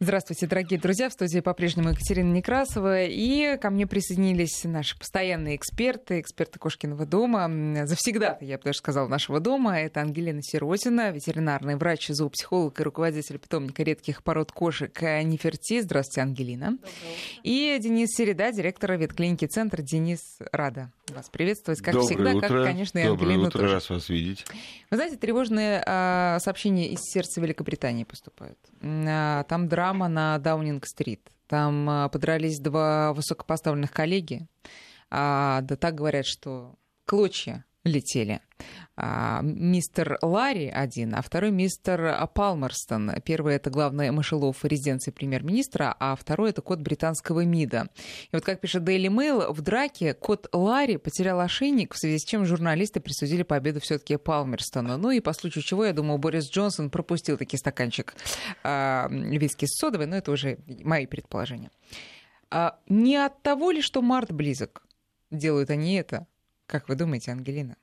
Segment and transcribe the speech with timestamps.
[0.00, 1.08] Здравствуйте, дорогие друзья.
[1.08, 3.02] В студии по-прежнему Екатерина Некрасова.
[3.02, 7.84] И ко мне присоединились наши постоянные эксперты, эксперты Кошкиного дома.
[7.84, 9.80] Завсегда, я бы даже сказала, нашего дома.
[9.80, 15.80] Это Ангелина Сиротина, ветеринарный врач, зоопсихолог и руководитель питомника редких пород кошек Неферти.
[15.80, 16.78] Здравствуйте, Ангелина.
[17.42, 19.82] И Денис Середа, директор ветклиники «Центр».
[19.82, 20.20] Денис,
[20.52, 22.48] рада вас приветствовать, как Доброе всегда, утро.
[22.48, 23.74] как, конечно, и Доброе Ангелину утро, тоже.
[23.74, 24.44] раз вас видеть.
[24.90, 28.58] Вы знаете, тревожные а, сообщения из сердца Великобритании поступают.
[28.82, 31.30] А, там драма на Даунинг-стрит.
[31.46, 34.46] Там а, подрались два высокопоставленных коллеги.
[35.10, 36.74] А, да так говорят, что
[37.06, 38.40] клочья летели.
[38.96, 43.12] А, мистер Ларри один, а второй мистер Палмерстон.
[43.24, 47.88] Первый это главный мышелов резиденции премьер-министра, а второй это кот британского МИДа.
[48.24, 52.24] И вот как пишет Daily Mail, в драке кот Ларри потерял ошейник, в связи с
[52.24, 54.98] чем журналисты присудили победу все-таки Палмерстону.
[54.98, 58.14] Ну и по случаю чего, я думаю, Борис Джонсон пропустил таки стаканчик
[58.64, 61.70] а, виски с содовой, но это уже мои предположения.
[62.50, 64.82] А, не от того ли, что март близок,
[65.30, 66.26] делают они это?
[66.68, 67.78] Как вы думаете, Ангелина?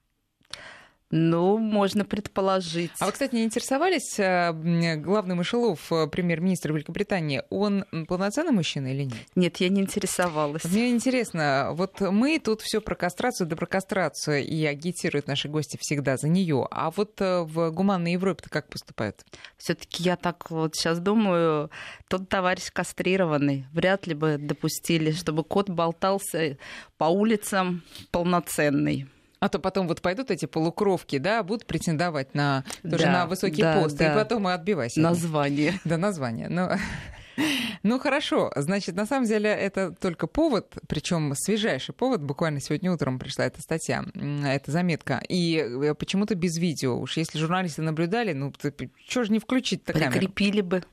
[1.11, 2.91] Ну, можно предположить.
[2.99, 8.87] А вы, кстати, не интересовались, а, м, главный мышелов, а, премьер-министр Великобритании, он полноценный мужчина
[8.87, 9.27] или нет?
[9.35, 10.63] Нет, я не интересовалась.
[10.65, 15.77] Мне интересно, вот мы тут все про кастрацию да про кастрацию, и агитируют наши гости
[15.79, 16.67] всегда за нее.
[16.71, 19.23] А вот э, в гуманной Европе-то как поступают?
[19.57, 21.69] Все-таки я так вот сейчас думаю,
[22.07, 26.57] тот товарищ кастрированный, вряд ли бы допустили, чтобы кот болтался
[26.97, 29.07] по улицам полноценный.
[29.45, 33.61] А то потом вот пойдут эти полукровки, да, будут претендовать на тоже Да, на высокий
[33.61, 34.11] да, пост, да.
[34.11, 34.99] и потом и отбивайся.
[34.99, 35.79] Название.
[35.85, 36.49] Да, название.
[36.49, 36.67] Ну,
[37.83, 43.19] ну хорошо, значит, на самом деле это только повод, причем свежайший повод, буквально сегодня утром
[43.19, 44.03] пришла эта статья,
[44.43, 46.97] эта заметка, и э, почему-то без видео.
[46.99, 48.51] Уж если журналисты наблюдали, ну,
[49.07, 50.11] что же не включить-то камеру?
[50.11, 50.83] Прикрепили бы.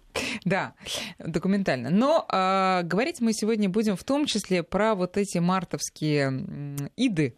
[0.45, 0.75] Да,
[1.19, 1.89] документально.
[1.89, 7.35] Но а, говорить мы сегодня будем в том числе про вот эти мартовские иды,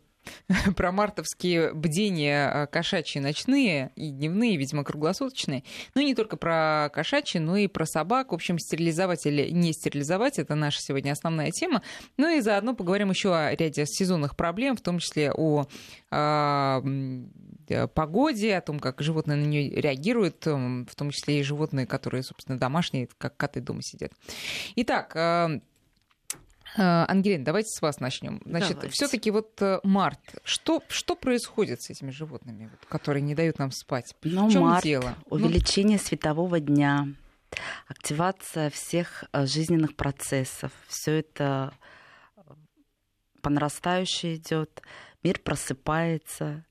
[0.76, 5.64] про мартовские бдения а, кошачьи ночные и дневные, видимо, круглосуточные.
[5.94, 8.32] Ну, и не только про кошачьи, но и про собак.
[8.32, 11.82] В общем, стерилизовать или не стерилизовать– это наша сегодня основная тема.
[12.16, 15.66] Ну и заодно поговорим еще о ряде сезонных проблем, в том числе о
[16.10, 16.82] а,
[17.68, 21.86] э, погоде, о том, как животные на нее реагируют, м, в том числе и животные,
[21.86, 24.12] которые, собственно, домашние, как коты дома сидят.
[24.76, 25.12] Итак,
[26.76, 28.40] Ангелина, давайте с вас начнем.
[28.44, 28.92] Значит, Давайте.
[28.92, 30.18] все-таки вот э, март.
[30.42, 34.14] Что, что происходит с этими животными, вот, которые не дают нам спать?
[34.22, 35.14] Ну, в чем март, дело?
[35.30, 37.06] Ну, увеличение светового дня,
[37.86, 40.72] активация всех э, жизненных процессов.
[40.88, 41.72] Все это
[42.36, 42.40] э,
[43.40, 44.82] по нарастающей идет.
[45.22, 46.64] Мир просыпается.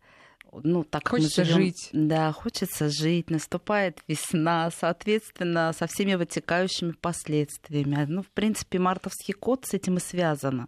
[0.64, 1.90] Ну, так Хочется живем- жить.
[1.94, 3.30] Да, хочется жить.
[3.30, 8.06] Наступает весна, соответственно, со всеми вытекающими последствиями.
[8.08, 10.68] Ну, в принципе, мартовский код с этим и связано,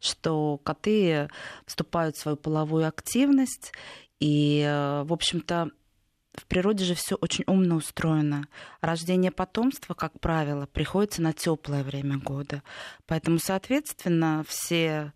[0.00, 1.28] что коты
[1.66, 3.72] вступают в свою половую активность,
[4.20, 5.70] и, э, в общем-то,
[6.34, 8.48] в природе же все очень умно устроено.
[8.80, 12.62] Рождение потомства, как правило, приходится на теплое время года.
[13.06, 15.12] Поэтому, соответственно, все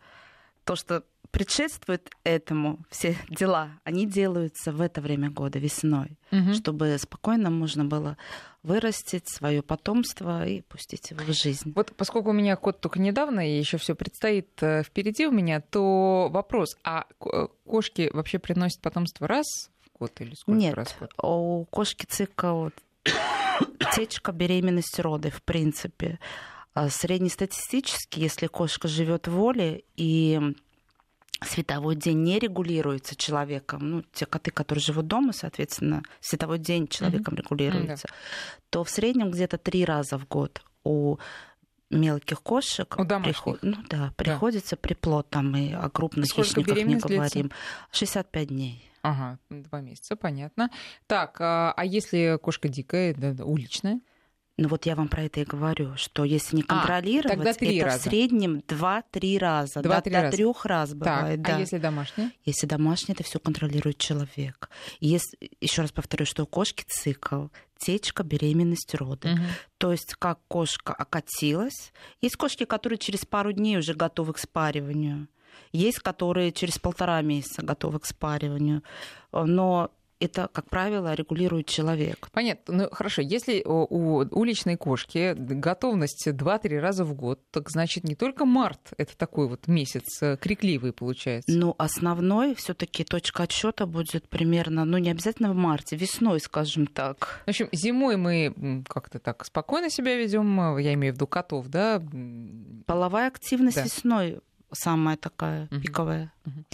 [0.64, 6.54] то, что предшествует этому, все дела, они делаются в это время года, весной, мгм.
[6.54, 8.16] чтобы спокойно можно было
[8.62, 11.72] вырастить свое потомство и пустить его в жизнь.
[11.74, 15.60] Вот поскольку у меня кот только недавно, и еще все предстоит э, впереди у меня,
[15.60, 19.46] то вопрос, а ко- кошки вообще приносят потомство раз
[19.94, 21.10] в год или сколько Нет, раз в год?
[21.22, 22.68] у кошки цикл
[23.94, 26.18] течка, беременность, роды, в принципе.
[26.74, 30.40] А Среднестатистически, если кошка живет в воле и
[31.42, 37.34] световой день не регулируется человеком, ну, те коты, которые живут дома, соответственно, световой день человеком
[37.36, 38.08] регулируется,
[38.70, 41.16] то в среднем где-то три раза в год у
[41.90, 46.96] мелких кошек У приход- ну да, приходится приплод там и о крупных Сколько хищниках не
[46.96, 47.50] говорим.
[47.92, 48.84] 65 дней.
[49.02, 50.70] Ага, два месяца, понятно.
[51.06, 54.00] Так, а, а если кошка дикая, да, да, уличная?
[54.58, 57.76] Ну вот я вам про это и говорю, что если не А, контролировать, тогда три
[57.76, 57.98] это раза.
[57.98, 59.82] в среднем 2-3 раза.
[59.82, 60.36] Два-три до, раза.
[60.36, 61.56] трех раз бывает, так, да.
[61.56, 62.32] а если домашняя?
[62.44, 64.68] Если домашний, это все контролирует человек.
[64.98, 67.46] Если, еще раз повторю, что у кошки цикл,
[67.78, 69.28] течка, беременность, роды.
[69.28, 69.44] Мгм.
[69.78, 71.92] То есть как кошка окатилась.
[72.20, 75.28] Есть кошки, которые через пару дней уже готовы к спариванию.
[75.70, 78.82] Есть, которые через полтора месяца готовы к спариванию.
[79.30, 82.28] Но это, как правило, регулирует человек.
[82.32, 82.74] Понятно.
[82.74, 83.22] Ну, хорошо.
[83.22, 89.16] Если у уличной кошки готовность 2-3 раза в год, так значит, не только март это
[89.16, 91.50] такой вот месяц э, крикливый получается.
[91.52, 96.86] Ну, основной все таки точка отсчета будет примерно, ну, не обязательно в марте, весной, скажем
[96.86, 97.42] так.
[97.46, 101.68] В общем, зимой мы как-то так спокойно себя ведем, э, я имею в виду котов,
[101.68, 102.02] да?
[102.86, 103.84] Половая активность да.
[103.84, 104.40] весной
[104.72, 105.80] самая такая угу.
[105.80, 106.32] пиковая.
[106.46, 106.64] Угу.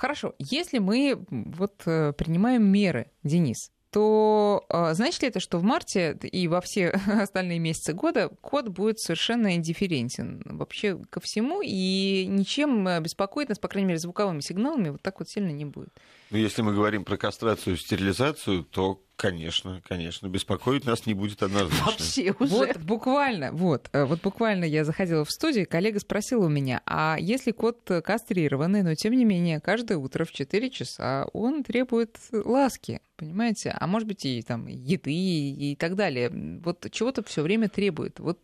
[0.00, 5.62] Хорошо, если мы вот э, принимаем меры, Денис, то э, значит ли это, что в
[5.62, 12.24] марте и во все остальные месяцы года код будет совершенно индифферентен вообще ко всему и
[12.26, 15.90] ничем беспокоить нас, по крайней мере, звуковыми сигналами вот так вот сильно не будет?
[16.30, 20.28] Ну, если мы говорим про кастрацию и стерилизацию, то Конечно, конечно.
[20.28, 21.84] Беспокоить нас не будет однозначно.
[21.84, 22.54] Вообще уже.
[22.54, 27.18] Вот буквально, вот, э, вот буквально я заходила в студию, коллега спросил у меня, а
[27.20, 33.02] если кот кастрированный, но тем не менее каждое утро в 4 часа он требует ласки,
[33.16, 33.76] понимаете?
[33.78, 36.30] А может быть и там еды и так далее.
[36.64, 38.20] Вот чего-то все время требует.
[38.20, 38.38] Вот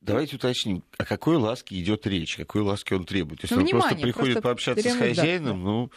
[0.00, 3.42] Давайте уточним, о какой ласке идет речь, какой ласки он требует.
[3.42, 5.64] Если ну, он внимание, просто приходит просто пообщаться с хозяином, да.
[5.64, 5.90] ну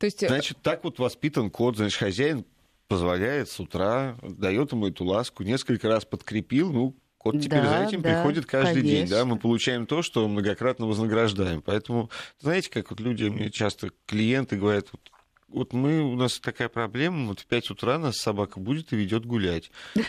[0.00, 0.22] то есть...
[0.22, 2.44] Э, значит, так вот воспитан кот, значит, хозяин
[2.88, 7.84] позволяет с утра, дает ему эту ласку, несколько раз подкрепил, ну, Кот теперь да, за
[7.84, 8.96] этим да, приходит каждый конечно.
[8.96, 11.60] день, да, мы получаем то, что многократно вознаграждаем.
[11.60, 12.08] Поэтому,
[12.40, 15.02] знаете, как вот люди, мне часто клиенты говорят, вот,
[15.48, 19.26] вот мы, у нас такая проблема, вот в 5 утра нас собака будет и ведет
[19.26, 19.70] гулять.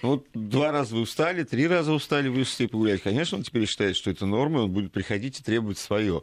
[0.00, 3.02] Вот два раза вы устали, три раза устали, вы все погулять.
[3.02, 6.22] Конечно, он теперь считает, что это норма, он будет приходить и требовать свое.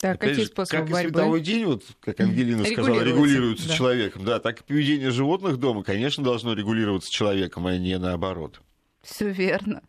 [0.00, 1.08] Так, Опять какие же, способы как борьбы?
[1.08, 3.74] и световой день, вот, как Ангелина сказала, регулируется да.
[3.74, 4.24] человеком.
[4.24, 8.62] Да, так и поведение животных дома, конечно, должно регулироваться человеком, а не наоборот.
[9.02, 9.82] Все верно.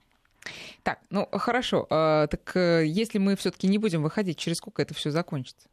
[0.83, 1.87] Так, ну хорошо.
[1.89, 5.69] А, так э, если мы все-таки не будем выходить, через сколько это все закончится?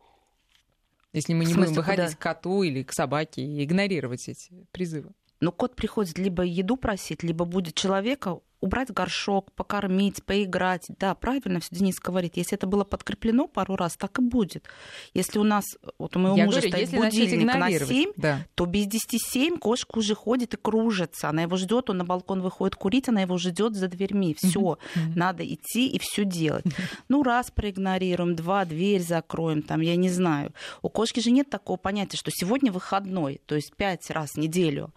[1.12, 2.16] Если мы не будем выходить куда?
[2.16, 5.10] к коту или к собаке и игнорировать эти призывы.
[5.40, 10.86] Но кот приходит либо еду просить, либо будет человека убрать горшок, покормить, поиграть.
[10.98, 12.36] Да, правильно все Денис говорит.
[12.36, 14.68] Если это было подкреплено пару раз, так и будет.
[15.14, 15.64] Если у нас,
[15.98, 18.46] вот у моего Я мужа говорю, стоит будильник на 7, да.
[18.54, 21.28] то без 10 7 кошка уже ходит и кружится.
[21.28, 24.34] Она его ждет, он на балкон выходит курить, она его ждет за дверьми.
[24.34, 25.12] Все, mm-hmm.
[25.14, 26.64] надо идти и все делать.
[27.08, 30.52] Ну, раз проигнорируем, два, дверь закроем, там, я не знаю.
[30.82, 34.92] У кошки же нет такого понятия, что сегодня выходной, то есть пять раз в неделю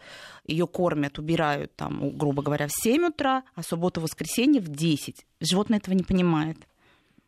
[0.45, 5.25] ее кормят, убирают, там, грубо говоря, в 7 утра, а субботу-воскресенье в 10.
[5.39, 6.57] Животное этого не понимает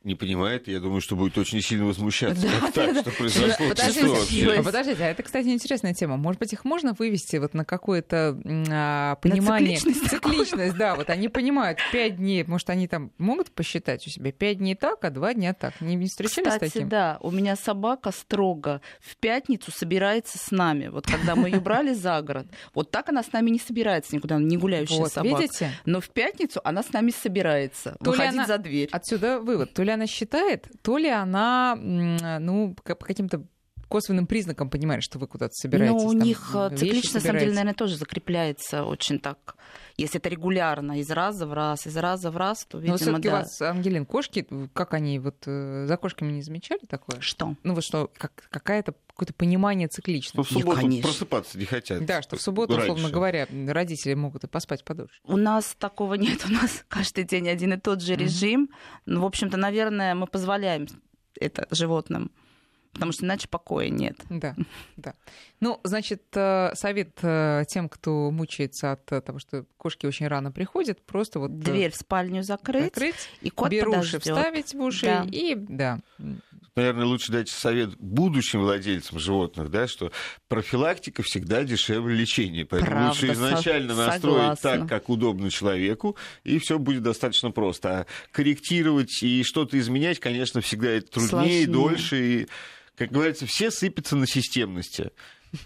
[0.04, 2.46] не понимает, я думаю, что будет очень сильно возмущаться.
[2.46, 3.02] Да, как так, да.
[3.02, 3.70] что произошло?
[3.70, 6.18] Подождите, а, подождите, а это, кстати, интересная тема.
[6.18, 8.38] Может быть, их можно вывести вот на какое-то
[8.70, 9.76] а, понимание...
[9.76, 10.10] На цикличность.
[10.10, 10.96] Цикличность, да.
[10.96, 15.04] Вот они понимают, пять дней, может, они там могут посчитать у себя пять дней так,
[15.06, 15.80] а два дня так.
[15.80, 16.90] Не, не встречались Кстати, с таким?
[16.90, 17.18] да.
[17.22, 20.90] У меня собака строго в пятницу собирается с нами.
[20.90, 22.48] Вот когда мы ее брали за город.
[22.74, 25.42] Вот так она с нами не собирается никуда, не гуляющая вот, собака.
[25.42, 25.72] видите?
[25.86, 27.96] Но в пятницу она с нами собирается.
[28.04, 28.46] То выходить она...
[28.46, 28.90] за дверь.
[28.92, 29.74] Отсюда вывод.
[29.74, 33.46] То ли она считает, то ли она, ну, по каким-то
[33.94, 36.02] косвенным признакам понимает, что вы куда-то собираетесь.
[36.02, 39.56] Ну, у там, них э, цикличность, на самом деле, наверное, тоже закрепляется очень так.
[39.98, 43.30] Если это регулярно, из раза в раз, из раза в раз, то, видимо, Но все-таки
[43.30, 43.36] да.
[43.36, 47.20] у вас, Ангелин, кошки, как они, вот э, за кошками не замечали такое?
[47.20, 47.56] Что?
[47.62, 50.34] Ну, вот что, как, какая-то какое-то понимание цикличности.
[50.34, 51.08] Что в субботу Конечно.
[51.08, 52.04] просыпаться не хотят.
[52.04, 52.94] Да, что в субботу, раньше.
[52.94, 55.20] условно говоря, родители могут и поспать подольше.
[55.24, 56.44] У нас такого нет.
[56.48, 58.64] У нас каждый день один и тот же режим.
[58.64, 59.02] Mm-hmm.
[59.06, 60.88] Ну, в общем-то, наверное, мы позволяем
[61.40, 62.32] это животным
[62.94, 64.18] потому что иначе покоя нет.
[64.30, 64.56] Да,
[64.98, 65.16] да.
[65.60, 71.02] Ну, значит, э, совет э, тем, кто мучается от того, что кошки очень рано приходят,
[71.06, 71.52] просто вот...
[71.52, 75.28] Э, Дверь в спальню закрыть, закрыть и кот беруши вставить в уши, да.
[75.32, 76.00] и да,
[76.76, 80.12] наверное, лучше дать совет будущим владельцам животных, да, что
[80.48, 82.66] профилактика всегда дешевле лечения.
[82.66, 88.00] Поэтому Правда, лучше изначально со- настроить так, как удобно человеку, и все будет достаточно просто.
[88.00, 91.68] А корректировать и что-то изменять, конечно, всегда это труднее, Сложнее.
[91.68, 92.26] дольше.
[92.42, 92.48] И,
[92.96, 95.12] как говорится, все сыпятся на системности.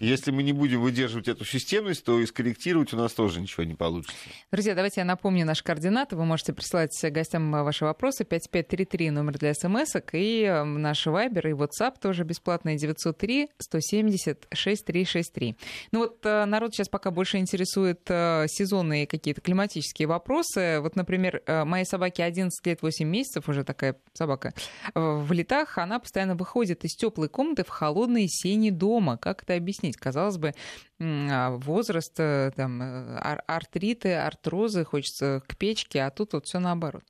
[0.00, 3.74] Если мы не будем выдерживать эту системность, то и скорректировать у нас тоже ничего не
[3.74, 4.14] получится.
[4.52, 6.14] Друзья, давайте я напомню наши координаты.
[6.14, 8.24] Вы можете присылать гостям ваши вопросы.
[8.24, 15.56] 5533 номер для смс и эм, наш вайбер и WhatsApp тоже бесплатные 903 170 6363.
[15.92, 20.80] Ну вот э, народ сейчас пока больше интересует э, сезонные какие-то климатические вопросы.
[20.80, 24.52] Вот, например, э, моей собаке 11 лет 8 месяцев, уже такая собака,
[24.94, 29.16] в летах, она постоянно выходит из теплой комнаты в холодные сени дома.
[29.16, 29.77] Как это объяснить?
[29.78, 29.96] Объяснить.
[29.96, 30.54] Казалось бы,
[31.00, 37.04] а, возраст, э, там, э, артриты, артрозы, хочется к печке, а тут вот все наоборот.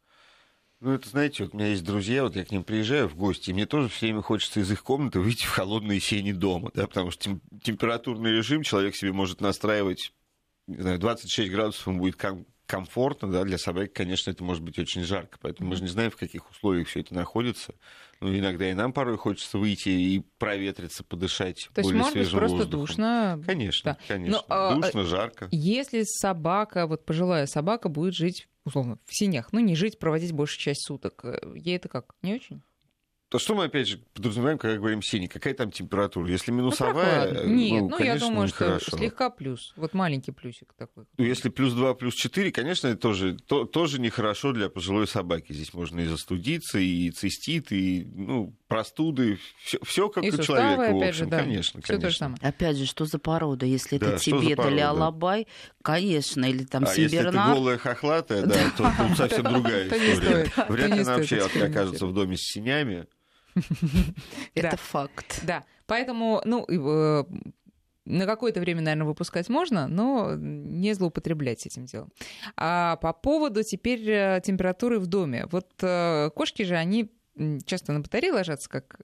[0.80, 3.50] Ну, это, знаете, вот у меня есть друзья, вот я к ним приезжаю в гости,
[3.50, 6.86] и мне тоже все время хочется из их комнаты выйти в холодные сени дома, да,
[6.86, 10.12] потому что тем, температурный режим человек себе может настраивать,
[10.68, 14.78] не знаю, 26 градусов, он будет ком- комфортно, да, для собаки, конечно, это может быть
[14.78, 17.74] очень жарко, поэтому мы же не знаем, в каких условиях все это находится.
[18.20, 22.30] Ну, иногда и нам порой хочется выйти и проветриться, подышать То более есть, может быть,
[22.30, 22.80] просто воздухом.
[22.80, 23.42] душно.
[23.46, 23.98] Конечно, да.
[24.08, 24.38] конечно.
[24.38, 25.48] Но, а, душно, жарко.
[25.52, 30.60] Если собака, вот пожилая собака, будет жить, условно, в синях, ну, не жить, проводить большую
[30.60, 32.62] часть суток, э, ей это как, не очень?
[33.28, 35.28] То что мы, опять же, подразумеваем, когда говорим синий?
[35.28, 36.26] Какая там температура?
[36.30, 39.74] Если минусовая, ну, Нет, ну, ну я думаю, что слегка плюс.
[39.76, 41.04] Вот маленький плюсик такой.
[41.18, 45.52] Ну, если плюс 2, плюс 4, конечно, это тоже, то, тоже нехорошо для пожилой собаки.
[45.52, 49.38] Здесь можно и застудиться, и цистит, и ну, простуды.
[49.62, 51.24] Все, все как и у суставы, человека, в опять общем.
[51.24, 51.38] же, да.
[51.40, 52.08] Конечно, Всё конечно.
[52.08, 52.38] то же самое.
[52.40, 53.66] Опять же, что за порода?
[53.66, 54.80] Если Да, это Тибет или?
[54.80, 55.46] Алабай,
[55.82, 60.50] конечно, или там а если это голая хохлатая, да, то тут совсем другая история.
[60.70, 63.06] Вряд ли она вообще окажется в доме с синями.
[64.54, 65.40] Это факт.
[65.44, 67.24] Да, поэтому, ну, э,
[68.04, 72.10] на какое-то время, наверное, выпускать можно, но не злоупотреблять этим делом.
[72.56, 75.46] А по поводу теперь э, температуры в доме.
[75.50, 77.10] Вот э, кошки же, они
[77.66, 79.00] часто на батарее ложатся, как,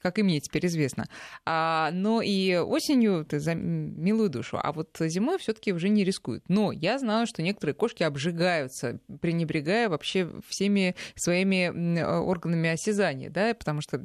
[0.00, 1.06] как и мне теперь известно.
[1.44, 6.44] А, но и осенью ты за милую душу, а вот зимой все-таки уже не рискуют.
[6.48, 13.54] Но я знаю, что некоторые кошки обжигаются, пренебрегая вообще всеми своими э, органами осязания, да,
[13.54, 14.04] потому что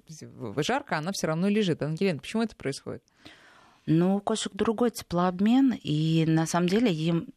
[0.58, 1.82] жарко, она все равно лежит.
[1.82, 3.04] Ангелина, почему это происходит?
[3.86, 7.30] Ну, у кошек другой теплообмен, и на самом деле им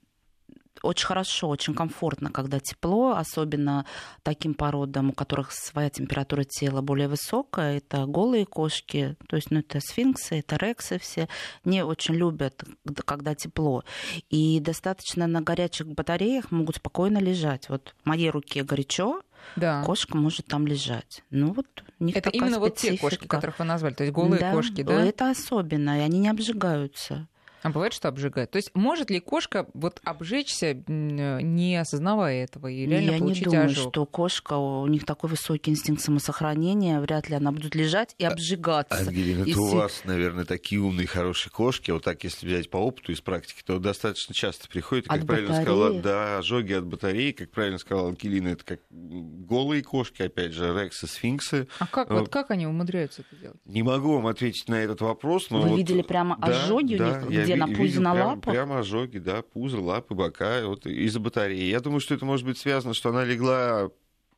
[0.83, 3.85] очень хорошо, очень комфортно, когда тепло, особенно
[4.23, 7.79] таким породам, у которых своя температура тела более высокая.
[7.79, 11.29] Это голые кошки, то есть ну, это сфинксы, это рексы все,
[11.65, 12.65] не очень любят,
[13.05, 13.85] когда тепло.
[14.29, 17.69] И достаточно на горячих батареях могут спокойно лежать.
[17.69, 19.23] Вот в моей руке горячо,
[19.57, 19.83] Да.
[19.85, 21.23] кошка может там лежать.
[21.31, 21.67] Ну вот
[21.99, 23.11] у них Это именно вот те специфика.
[23.11, 25.05] кошки, которых вы назвали, то есть голые Да, кошки, да?
[25.05, 27.27] Это особенно, и они не обжигаются.
[27.63, 28.51] А бывает, что обжигает.
[28.51, 33.45] То есть может ли кошка вот обжечься, не осознавая этого, и реально Я не получить
[33.45, 33.93] думаю, ожог?
[33.93, 38.99] что кошка, у них такой высокий инстинкт самосохранения, вряд ли она будет лежать и обжигаться.
[38.99, 41.91] Ангелина, это у все- вас, наверное, такие умные, хорошие кошки.
[41.91, 45.27] Вот так, если взять по опыту из практики, то достаточно часто приходит, и, как От
[45.27, 45.65] правильно батареи?
[45.67, 50.73] сказала, да, ожоги от батареи, как правильно сказала Ангелина, это как голые кошки, опять же,
[50.75, 51.69] рексы, сфинксы.
[51.79, 53.57] А как, вот как они умудряются это делать?
[53.65, 56.99] Не могу вам ответить на этот вопрос, но Вы вот- видели прямо Да, ожоги у
[56.99, 58.55] да, них, я где на пузе, на прямо, лапах?
[58.55, 61.65] Прямо ожоги, да, пузо, лапы, бока, вот из-за батареи.
[61.71, 63.91] Я думаю, что это может быть связано, что она легла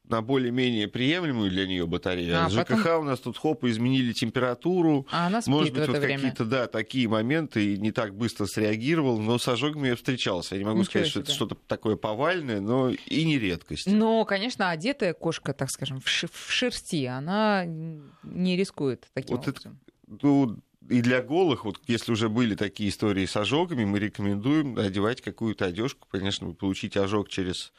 [0.08, 2.36] на более-менее приемлемую для нее батарею.
[2.36, 5.06] А, А, ЖКХ потом- у нас тут хоп, изменили температуру.
[5.12, 6.16] А она спит Может в быть, это вот время.
[6.18, 10.56] какие-то, да, такие моменты, и не так быстро среагировал, но с ожогами я встречался.
[10.56, 11.36] Я не могу Ничего сказать, что это себе.
[11.36, 13.86] что-то такое повальное, но и не редкость.
[13.86, 19.80] Но, конечно, одетая кошка, так скажем, в, шерсти, она не рискует таким Вот это образом.
[20.20, 20.58] Ну,
[20.88, 25.66] и для голых, вот если уже были такие истории с ожогами, мы рекомендуем одевать какую-то
[25.66, 26.06] одежку.
[26.10, 27.72] Конечно, вы получите ожог через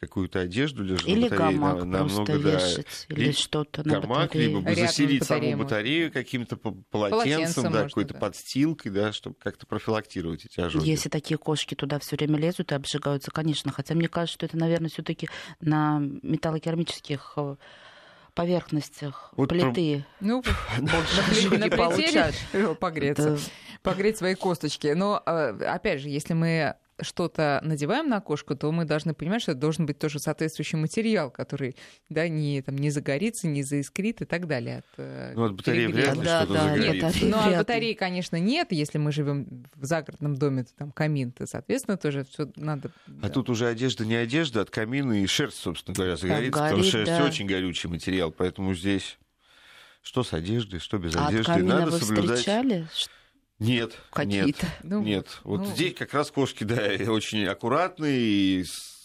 [0.00, 1.28] какую-то одежду, Или на батарее,
[1.58, 4.48] гамак на- намного, просто да, вешать, или Ли- что-то на гамак, батарее.
[4.48, 8.20] либо Рядом заселить с батареей саму батарею каким-то по- Полотенцем полотенцем, да, какой-то да.
[8.20, 10.88] подстилкой, да, чтобы как-то профилактировать эти ожоги.
[10.88, 13.72] Если такие кошки туда все время лезут и обжигаются, конечно.
[13.72, 15.28] Хотя мне кажется, что это, наверное, все-таки
[15.60, 17.56] на металлокерамических э,
[18.40, 20.42] поверхностях Вот про- плиты Ну,
[20.78, 23.38] больше на плите погреться.
[23.82, 24.88] Погреть свои косточки.
[24.88, 29.52] Но, э, опять же, если мы что-то надеваем на кошку, то мы должны понимать, что
[29.52, 31.76] это должен быть тоже соответствующий материал, который
[32.08, 34.78] да, не, там, не загорится, не заискрит и так далее.
[34.78, 37.06] От, э, Ну, от батареи вряд ли Да, что-то да, нет, загорится.
[37.08, 37.56] от- Ну, а Вряд ли.
[37.58, 38.68] батареи, конечно, нет.
[38.72, 42.90] Если мы живем в загородном доме, то там камин, то, соответственно, тоже все надо...
[43.06, 43.28] А да.
[43.28, 46.98] тут уже одежда не одежда, от камина и шерсть, собственно говоря, загорится, потому горит, что
[46.98, 47.24] шерсть да.
[47.24, 49.18] очень горючий материал, поэтому здесь
[50.02, 52.38] что с одеждой, что без А от одежды, камина надо вы соблюдать.
[52.38, 52.86] встречали
[53.60, 54.66] Нет, нет, какие-то?
[54.82, 55.26] Ну, нет.
[55.44, 56.76] Вот ну, здесь как раз кошки, да,
[57.12, 58.99] очень аккуратные и с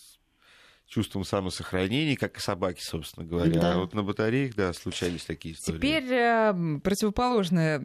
[0.87, 3.59] чувством самосохранения, как и собаки, собственно говоря.
[3.59, 3.73] Да.
[3.73, 5.77] А вот на батареях, да, случались такие истории.
[5.77, 7.79] Теперь э, противоположная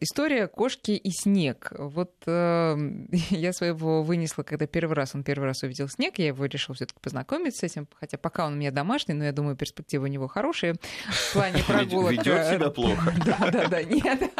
[0.00, 1.72] история кошки и снег.
[1.76, 2.76] Вот э,
[3.30, 7.00] я своего вынесла, когда первый раз он первый раз увидел снег, я его решил все-таки
[7.00, 10.28] познакомиться с этим, хотя пока он у меня домашний, но я думаю, перспективы у него
[10.28, 10.74] хорошие
[11.08, 12.12] в плане прогулок.
[12.12, 13.12] Ведет себя плохо.
[13.22, 14.32] Да, да, да, нет,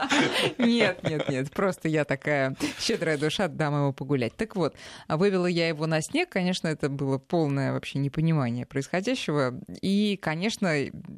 [0.59, 4.35] нет, нет, нет, просто я такая щедрая душа, дам ему погулять.
[4.35, 4.75] Так вот,
[5.09, 10.73] вывела я его на снег, конечно, это было полное вообще непонимание происходящего, и, конечно,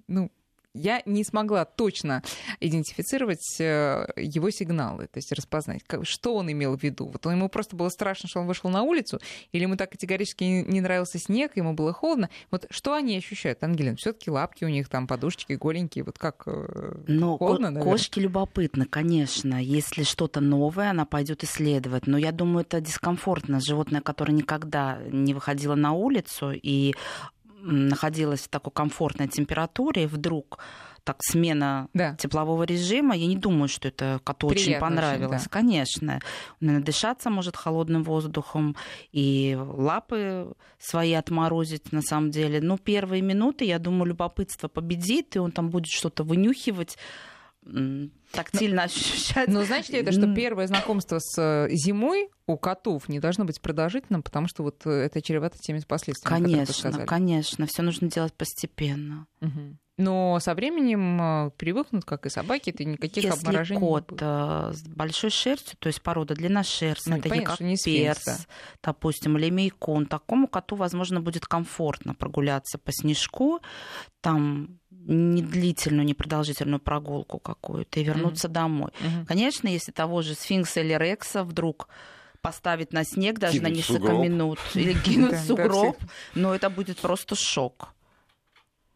[0.08, 0.30] ну,
[0.74, 2.22] я не смогла точно
[2.60, 7.06] идентифицировать э, его сигналы, то есть распознать, что он имел в виду.
[7.06, 9.20] Вот ему просто было страшно, что он вышел на улицу,
[9.52, 12.28] или ему так категорически не нравился снег, ему было холодно.
[12.50, 13.96] Вот что они ощущают, Ангелин?
[13.96, 17.92] все таки лапки у них там, подушечки голенькие, вот как э, ну, холодно, наверное?
[17.92, 19.62] Кошки любопытны, конечно.
[19.62, 22.06] Если что-то новое, она пойдет исследовать.
[22.06, 23.60] Но я думаю, это дискомфортно.
[23.60, 26.94] Животное, которое никогда не выходило на улицу и
[27.64, 30.58] находилась в такой комфортной температуре, вдруг
[31.04, 32.16] так смена да.
[32.16, 35.42] теплового режима, я не думаю, что это коту Приятно очень понравилось.
[35.42, 35.50] Очень, да.
[35.50, 36.20] Конечно.
[36.62, 38.74] Он дышаться может холодным воздухом
[39.12, 42.60] и лапы свои отморозить на самом деле.
[42.60, 46.96] Но первые минуты, я думаю, любопытство победит, и он там будет что-то вынюхивать
[48.32, 49.48] тактильно но, ощущать.
[49.48, 53.60] Но значит ли это, что первое знакомство с э, зимой у котов не должно быть
[53.60, 59.26] продолжительным, потому что вот э, это чревато теми последствиями, Конечно, конечно, все нужно делать постепенно.
[59.40, 59.78] Угу.
[59.96, 64.76] Но со временем э, привыкнут, как и собаки, это никаких Если обморожений кот не будет.
[64.76, 68.48] с большой шерстью, то есть порода длинношерстная, ну, такие понятно, как не перс,
[68.82, 73.60] допустим, или мейкон, такому коту, возможно, будет комфортно прогуляться по снежку,
[74.20, 78.52] там не длительную, непродолжительную прогулку какую-то и вернуться mm-hmm.
[78.52, 78.90] домой.
[79.00, 79.26] Mm-hmm.
[79.26, 81.88] Конечно, если того же сфинкса или рекса вдруг
[82.40, 84.22] поставить на снег даже кинуть на несколько сугроб.
[84.22, 85.96] минут или кинуть сугроб,
[86.34, 87.94] но это будет просто шок.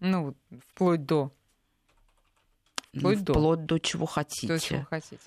[0.01, 0.35] Ну,
[0.69, 1.33] вплоть до.
[2.95, 3.75] Вплоть, вплоть до.
[3.75, 4.49] до чего хотите.
[4.49, 5.19] До чего хотите,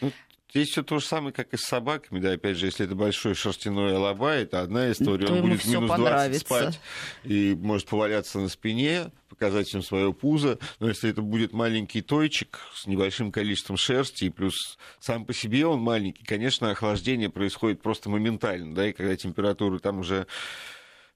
[0.00, 0.10] да.
[0.50, 2.18] Здесь все то же самое, как и с собаками.
[2.18, 5.26] Да, опять же, если это большой шерстяной алабай, это одна история.
[5.26, 6.80] То Он будет минус 20 спать
[7.24, 10.58] и может поваляться на спине, показать им свое пузо.
[10.80, 15.66] Но если это будет маленький тойчик с небольшим количеством шерсти, и плюс сам по себе
[15.66, 18.74] он маленький, конечно, охлаждение происходит просто моментально.
[18.74, 20.26] Да, и когда температура там уже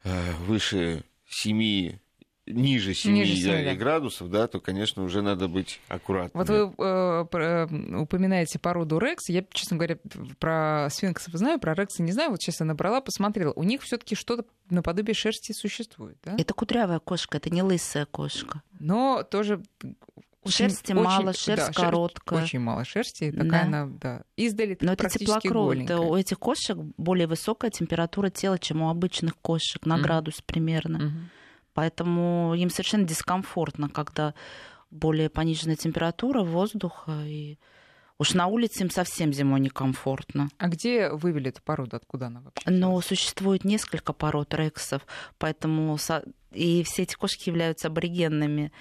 [0.04, 1.98] э, выше 7
[2.46, 3.74] ниже 7, ниже 7 да.
[3.74, 6.44] градусов, да, то, конечно, уже надо быть аккуратным.
[6.44, 9.28] Вот вы э, э, упоминаете породу Рекс.
[9.28, 9.98] Я, честно говоря,
[10.38, 12.30] про сфинксов знаю, про Рекса не знаю.
[12.30, 13.52] Вот сейчас я набрала, посмотрела.
[13.54, 16.36] У них все таки что-то наподобие шерсти существует, да?
[16.38, 18.62] Это кудрявая кошка, это не лысая кошка.
[18.78, 19.62] Но тоже
[20.46, 22.40] Шерсти очень, мало, шерсть да, короткая.
[22.40, 23.66] Шерсть, очень мало шерсти, такая да.
[23.66, 24.22] она, да.
[24.36, 25.90] Издали Но это теплокровь.
[25.90, 30.02] У этих кошек более высокая температура тела, чем у обычных кошек, на mm.
[30.02, 30.96] градус примерно.
[30.96, 31.43] Mm-hmm.
[31.74, 34.34] Поэтому им совершенно дискомфортно, когда
[34.90, 37.58] более пониженная температура воздуха и
[38.16, 40.48] Уж на улице им совсем зимой некомфортно.
[40.58, 41.96] А где вывели эту породу?
[41.96, 42.70] Откуда она вообще?
[42.70, 45.02] Ну, существует несколько пород рексов,
[45.38, 45.98] поэтому
[46.52, 48.72] и все эти кошки являются аборигенными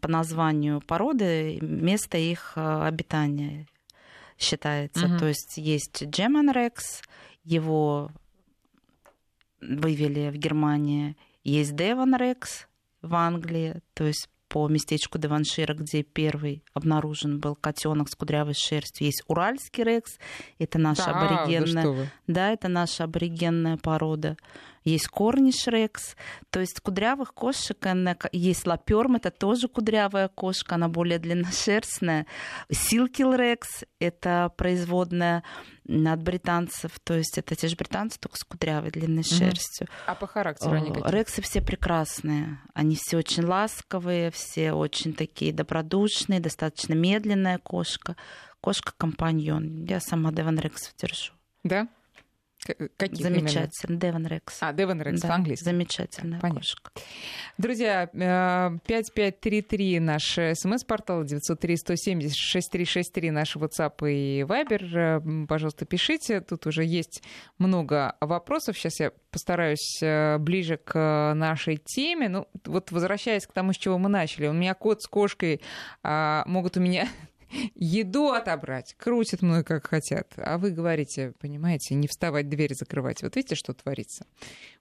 [0.00, 3.66] по названию породы, место их э, обитания
[4.38, 5.06] считается.
[5.06, 5.18] Угу.
[5.18, 7.02] То есть есть Джеман рекс,
[7.42, 8.10] его
[9.60, 12.66] вывели в Германии, есть Девон Рекс
[13.02, 19.06] в Англии, то есть по местечку Деваншира, где первый обнаружен был котенок с кудрявой шерстью.
[19.06, 20.18] Есть Уральский рекс,
[20.58, 24.36] это наша да, аборигенная, да, это наша аборигенная порода
[24.84, 26.16] есть корниш рекс,
[26.50, 27.78] то есть кудрявых кошек,
[28.32, 32.26] есть лаперм, это тоже кудрявая кошка, она более длинношерстная.
[32.70, 35.42] Силкил рекс, это производная
[35.86, 39.88] от британцев, то есть это те же британцы, только с кудрявой длинной шерстью.
[40.06, 41.10] А по характеру они какие?
[41.10, 48.16] Рексы все прекрасные, они все очень ласковые, все очень такие добродушные, достаточно медленная кошка,
[48.60, 49.84] кошка-компаньон.
[49.84, 51.32] Я сама Деван Рекс держу.
[51.64, 51.88] Да?
[52.96, 53.98] Каких Замечательно.
[53.98, 54.56] Девон Рекс.
[54.60, 55.64] А, Девон Рекс да, по-английски.
[55.64, 56.60] Замечательная Понятно.
[56.60, 56.90] кошка.
[57.58, 64.96] Друзья, 5533 э, наш смс-портал, 903-170-6363 наш WhatsApp и Viber.
[64.96, 66.40] Э, пожалуйста, пишите.
[66.40, 67.22] Тут уже есть
[67.58, 68.78] много вопросов.
[68.78, 72.28] Сейчас я постараюсь э, ближе к нашей теме.
[72.28, 74.46] Ну, вот возвращаясь к тому, с чего мы начали.
[74.46, 75.60] У меня кот с кошкой
[76.02, 77.08] а, могут у меня
[77.74, 80.32] еду отобрать, крутят мной как хотят.
[80.36, 83.22] А вы говорите, понимаете, не вставать, дверь закрывать.
[83.22, 84.26] Вот видите, что творится?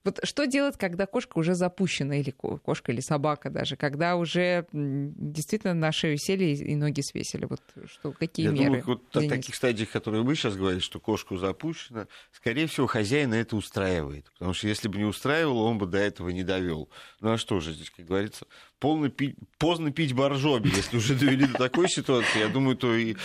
[0.03, 5.73] Вот что делать, когда кошка уже запущена, или кошка, или собака даже, когда уже действительно
[5.73, 7.45] на шею сели и ноги свесили?
[7.45, 8.65] Вот что, какие Я меры?
[8.65, 13.35] Думаю, вот в таких стадиях, которые вы сейчас говорите, что кошку запущена, скорее всего, хозяина
[13.35, 14.29] это устраивает.
[14.33, 16.89] Потому что если бы не устраивало, он бы до этого не довел.
[17.21, 18.45] Ну а что же здесь, как говорится,
[18.83, 22.39] полно пить, поздно пить боржоми, если уже довели до такой ситуации.
[22.39, 23.15] Я думаю, то и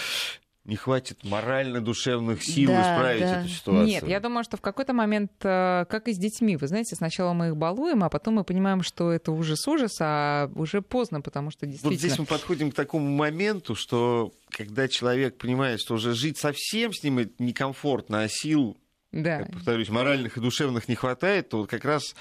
[0.64, 3.40] не хватит морально-душевных сил да, исправить да.
[3.40, 3.87] эту ситуацию.
[3.87, 7.33] Нет, я думаю, что в какой-то момент, э, как и с детьми, вы знаете, сначала
[7.33, 11.66] мы их балуем, а потом мы понимаем, что это ужас-ужас, а уже поздно, потому что
[11.66, 11.90] действительно...
[11.90, 16.92] Вот здесь мы подходим к такому моменту, что когда человек понимает, что уже жить совсем
[16.92, 18.77] с ним некомфортно, а сил,
[19.11, 19.38] да.
[19.38, 22.14] как повторюсь, моральных и душевных не хватает, то вот как раз,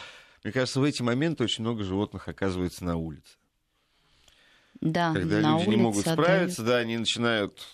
[0.47, 3.35] мне кажется, в эти моменты очень много животных оказывается на улице.
[4.79, 7.67] Да, Когда люди не могут справиться, да, они начинают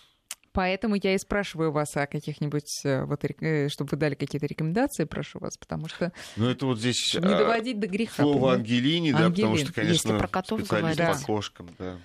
[0.54, 5.04] Поэтому я и спрашиваю вас о каких-нибудь, э, вот, э, чтобы вы дали какие-то рекомендации,
[5.04, 8.24] прошу вас, потому что ну, это вот здесь не доводить до греха.
[8.24, 11.22] Слово Ангелини, да, потому что, конечно, Если про котов специалист говорить.
[11.22, 11.98] по кошкам, да.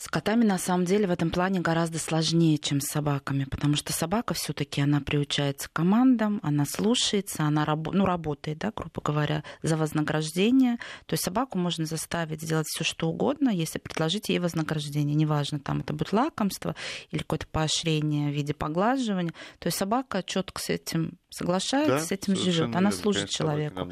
[0.00, 3.92] С котами на самом деле в этом плане гораздо сложнее, чем с собаками, потому что
[3.92, 9.44] собака все-таки она приучается к командам, она слушается, она раб- ну, работает, да, грубо говоря,
[9.62, 10.78] за вознаграждение.
[11.04, 15.14] То есть собаку можно заставить сделать все что угодно, если предложить ей вознаграждение.
[15.14, 16.74] Неважно, там это будет лакомство
[17.10, 19.34] или какое-то поощрение в виде поглаживания.
[19.58, 22.74] То есть собака четко с этим соглашается, да, с этим живет.
[22.74, 23.86] Она служит человеку.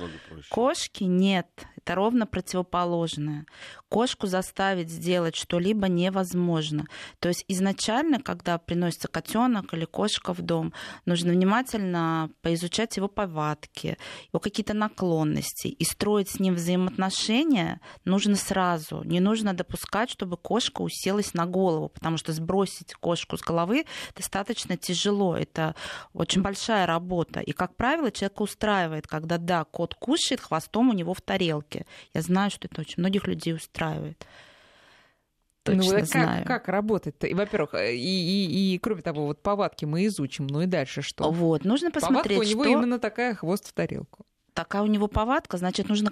[0.49, 1.49] Кошки нет.
[1.89, 3.47] Это ровно противоположное.
[3.89, 6.85] Кошку заставить сделать что-либо невозможно.
[7.19, 10.75] То есть изначально, когда приносится котенок или кошка в дом,
[11.07, 13.97] нужно внимательно поизучать его повадки,
[14.31, 19.03] его какие-то наклонности и строить с ним взаимоотношения нужно сразу.
[19.05, 24.77] Не нужно допускать, чтобы кошка уселась на голову, потому что сбросить кошку с головы достаточно
[24.77, 25.35] тяжело.
[25.35, 25.75] Это
[26.13, 27.41] очень большая работа.
[27.41, 31.78] И, как правило, человека устраивает, когда, да, кот кушает, хвостом у него в тарелке.
[32.15, 34.27] Я знаю, что это очень многих людей устраивает.
[35.65, 36.45] Точно ну, как, знаю.
[36.47, 37.27] как работать-то?
[37.27, 41.31] И, во-первых, и, и, и, кроме того, вот повадки мы изучим, ну и дальше что?
[41.31, 42.73] Вот, нужно посмотреть, Повадка у него что...
[42.73, 44.25] именно такая, хвост в тарелку.
[44.55, 46.11] Такая у него повадка, значит, нужно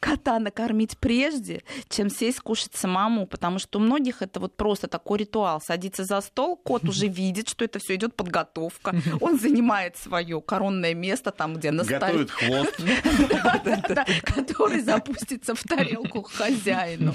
[0.00, 5.20] кота накормить прежде, чем сесть кушать самому, потому что у многих это вот просто такой
[5.20, 5.60] ритуал.
[5.60, 10.94] Садится за стол, кот уже видит, что это все идет подготовка, он занимает свое коронное
[10.94, 12.80] место там, где на Готовит хвост.
[14.34, 17.14] Который запустится в тарелку к хозяину.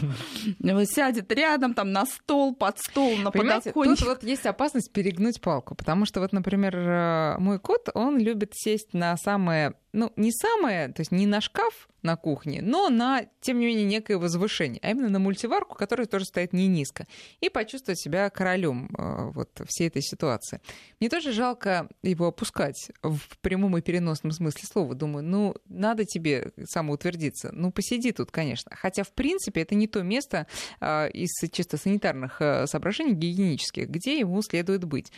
[0.86, 4.00] Сядет рядом, там, на стол, под стол, на подоконник.
[4.00, 8.54] Тут вот есть опасность перегнуть палку, потому что вот, например, э, мой кот, он любит
[8.56, 13.26] сесть на самое ну, не самое, то есть не на шкаф на кухне, но на,
[13.42, 17.08] тем не менее, некое возвышение, а именно на мультиварку, которая тоже стоит не низко,
[17.42, 20.62] и почувствовать себя королем э, вот всей этой ситуации.
[21.00, 24.94] Мне тоже жалко его опускать в прямом и переносном смысле слова.
[24.94, 27.50] Думаю, ну, надо тебе самоутвердиться.
[27.52, 28.72] Ну, посиди тут, конечно.
[28.76, 30.46] Хотя, в принципе, это не то место
[30.80, 35.12] э, из чисто санитарных э, соображений гигиенических, где ему следует быть.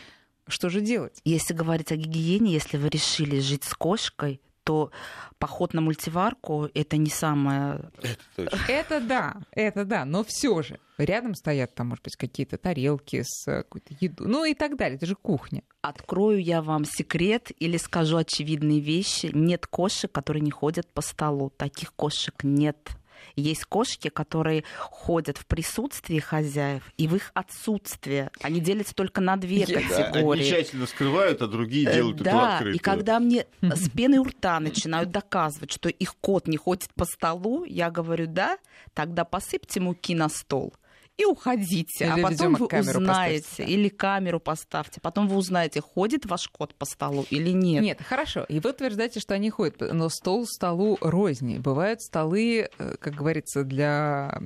[0.47, 1.19] Что же делать?
[1.25, 4.91] Если говорить о гигиене, если вы решили жить с кошкой, что
[5.39, 7.89] поход на мультиварку это не самое.
[8.37, 13.23] Это, это да, это да, но все же рядом стоят там, может быть, какие-то тарелки
[13.25, 14.97] с э, какой-то едой, ну и так далее.
[14.97, 15.63] Это же кухня.
[15.81, 19.31] Открою я вам секрет или скажу очевидные вещи.
[19.33, 21.51] Нет кошек, которые не ходят по столу.
[21.57, 22.89] Таких кошек нет.
[23.35, 28.31] Есть кошки, которые ходят в присутствии хозяев и в их отсутствие.
[28.41, 30.41] Они делятся только на две категории.
[30.41, 32.75] Одни тщательно скрывают, а другие э, делают да, это открыто.
[32.75, 37.05] И когда мне с пеной у рта начинают доказывать, что их кот не ходит по
[37.05, 38.57] столу, я говорю, да,
[38.93, 40.73] тогда посыпьте муки на стол
[41.19, 42.05] и уходите.
[42.05, 46.73] Или, а потом вы узнаете, поставьте, или камеру поставьте, потом вы узнаете, ходит ваш кот
[46.73, 47.83] по столу или нет.
[47.83, 48.45] Нет, хорошо.
[48.47, 51.57] И вы утверждаете, что они ходят, но стол столу розни.
[51.57, 54.39] Бывают столы, э, как говорится, для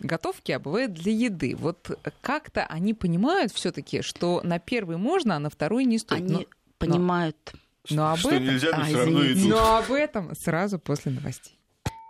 [0.00, 1.54] готовки, а бывает для еды.
[1.56, 1.90] Вот
[2.22, 6.22] как-то они понимают все-таки, что на первый можно, а на второй не стоит.
[6.22, 6.44] Они но,
[6.78, 7.54] понимают.
[7.90, 8.44] Но об что этом...
[8.46, 9.50] нельзя, но а, все равно идут.
[9.50, 11.58] Но об этом сразу после новостей.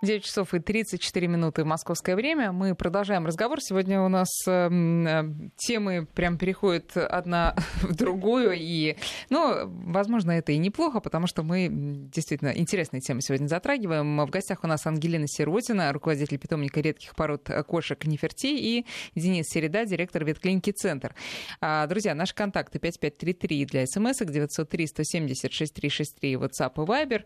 [0.05, 2.53] 9 часов и 34 минуты московское время.
[2.53, 3.61] Мы продолжаем разговор.
[3.61, 5.25] Сегодня у нас э, э,
[5.57, 8.53] темы прям переходят одна в другую.
[8.57, 8.97] И,
[9.31, 14.19] ну, возможно, это и неплохо, потому что мы действительно интересные темы сегодня затрагиваем.
[14.25, 19.87] В гостях у нас Ангелина Сиротина, руководитель питомника редких пород кошек Неферти, и Денис Середа,
[19.87, 21.15] директор ветклиники «Центр».
[21.61, 27.25] А, друзья, наши контакты 5533 для смс 903 170 6363 WhatsApp и Viber.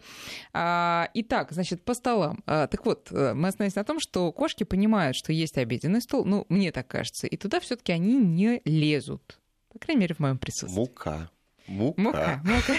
[0.52, 2.38] А, итак, значит, по столам.
[2.70, 6.46] Так вот, э, мы остановились на том, что кошки понимают, что есть обеденный стол, ну,
[6.48, 9.38] мне так кажется, и туда все таки они не лезут.
[9.72, 10.78] По крайней мере, в моем присутствии.
[10.78, 11.30] Мука.
[11.66, 12.40] Мука.
[12.44, 12.74] Мука.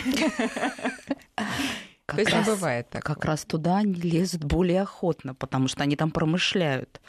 [2.05, 3.03] Как То есть раз, не бывает так.
[3.03, 6.99] Как раз туда они лезут более охотно, потому что они там промышляют.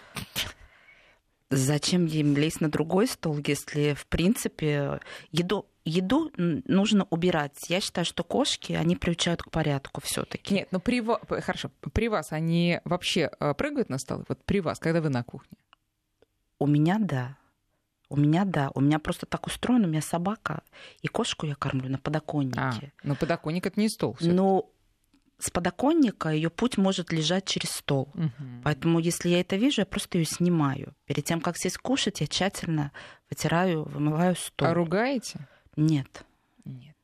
[1.49, 5.01] Зачем им лезть на другой стол, если, в принципе,
[5.33, 7.57] еду еду нужно убирать.
[7.69, 11.71] Я считаю, что кошки, они приучают к порядку все таки Нет, ну при вас, хорошо,
[11.93, 14.25] при вас они вообще э, прыгают на столы?
[14.29, 15.57] Вот при вас, когда вы на кухне?
[16.59, 17.37] У меня да.
[18.09, 18.71] У меня да.
[18.75, 20.63] У меня просто так устроено, у меня собака,
[21.01, 22.59] и кошку я кормлю на подоконнике.
[22.59, 24.17] А, но подоконник это не стол.
[24.21, 24.71] Ну,
[25.39, 28.11] с подоконника ее путь может лежать через стол.
[28.15, 28.63] Угу.
[28.65, 30.95] Поэтому, если я это вижу, я просто ее снимаю.
[31.07, 32.93] Перед тем, как сесть кушать, я тщательно
[33.31, 34.69] вытираю, вымываю стол.
[34.69, 35.49] А ругаете?
[35.81, 36.25] Нет.
[36.67, 36.97] Нет.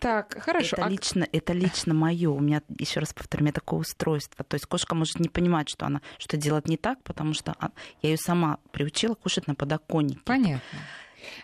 [0.00, 0.76] так, хорошо.
[0.76, 0.88] Это а...
[0.88, 2.30] лично, это лично мое.
[2.30, 4.44] У меня, еще раз повторю, у меня такое устройство.
[4.44, 7.54] То есть кошка может не понимать, что она что делает не так, потому что
[8.02, 10.20] я ее сама приучила кушать на подоконнике.
[10.24, 10.80] Понятно.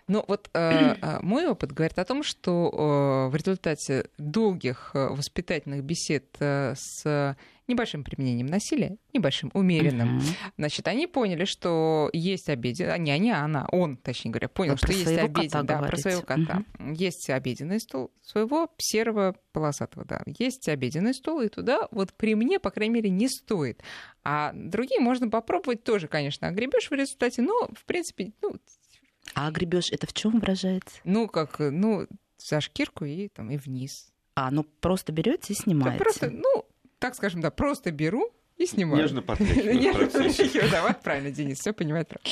[0.09, 5.09] Ну вот э, э, мой опыт говорит о том, что э, в результате долгих э,
[5.09, 7.37] воспитательных бесед э, с
[7.71, 10.53] небольшим применением насилия, небольшим, умеренным, uh-huh.
[10.59, 14.79] значит, они поняли, что есть обеденный, не они, а она, он, точнее говоря, понял, Вы
[14.79, 16.65] что есть обеденный, да, про своего кота.
[16.79, 16.95] Uh-huh.
[16.95, 22.61] Есть обеденный стол своего серого полосатого, да, есть обеденный стол, и туда вот при мне,
[22.61, 23.83] по крайней мере, не стоит.
[24.23, 28.57] А другие можно попробовать тоже, конечно, огребешь в результате, но, в принципе, ну,
[29.35, 30.97] а огребешь это в чем выражается?
[31.05, 32.07] Ну, как, ну,
[32.39, 34.11] за шкирку и там и вниз.
[34.35, 35.99] А, ну просто берете и снимаете.
[35.99, 36.65] Да, просто, ну,
[37.01, 39.03] так скажем, да, просто беру и снимаю.
[39.03, 40.71] Нежно потряхиваю.
[40.71, 42.31] Да, вот правильно, Денис, все понимает правильно.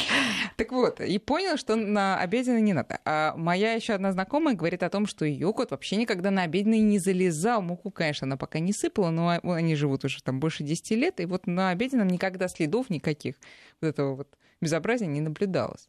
[0.56, 3.00] Так вот, и понял, что на обеденный не надо.
[3.06, 6.80] А моя еще одна знакомая говорит о том, что ее кот вообще никогда на обеденный
[6.80, 7.62] не залезал.
[7.62, 11.24] Муку, конечно, она пока не сыпала, но они живут уже там больше 10 лет, и
[11.24, 13.36] вот на обеденном никогда следов никаких
[13.80, 14.28] вот этого вот
[14.60, 15.88] безобразия не наблюдалось.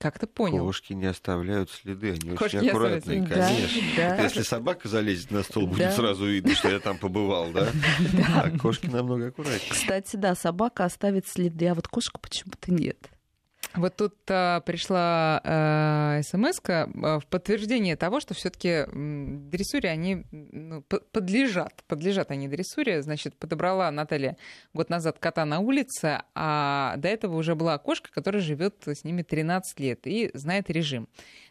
[0.00, 0.64] Как ты понял?
[0.64, 3.82] Кошки не оставляют следы, они Кошки очень аккуратные, конечно.
[3.98, 4.22] Да.
[4.22, 5.92] Если собака залезет на стол, будет да.
[5.92, 7.68] сразу видно, что я там побывал, да?
[8.14, 8.42] да?
[8.44, 9.70] А кошки намного аккуратнее.
[9.70, 13.10] Кстати, да, собака оставит следы, а вот кошка почему-то нет.
[13.74, 20.82] Вот тут а, пришла а, смс а, в подтверждение того, что все-таки дрессуре они ну,
[20.82, 21.84] подлежат.
[21.86, 23.02] Подлежат они дрессуре.
[23.02, 24.36] Значит, подобрала Наталья
[24.74, 29.22] год назад кота на улице, а до этого уже была кошка, которая живет с ними
[29.22, 31.08] 13 лет и знает режим.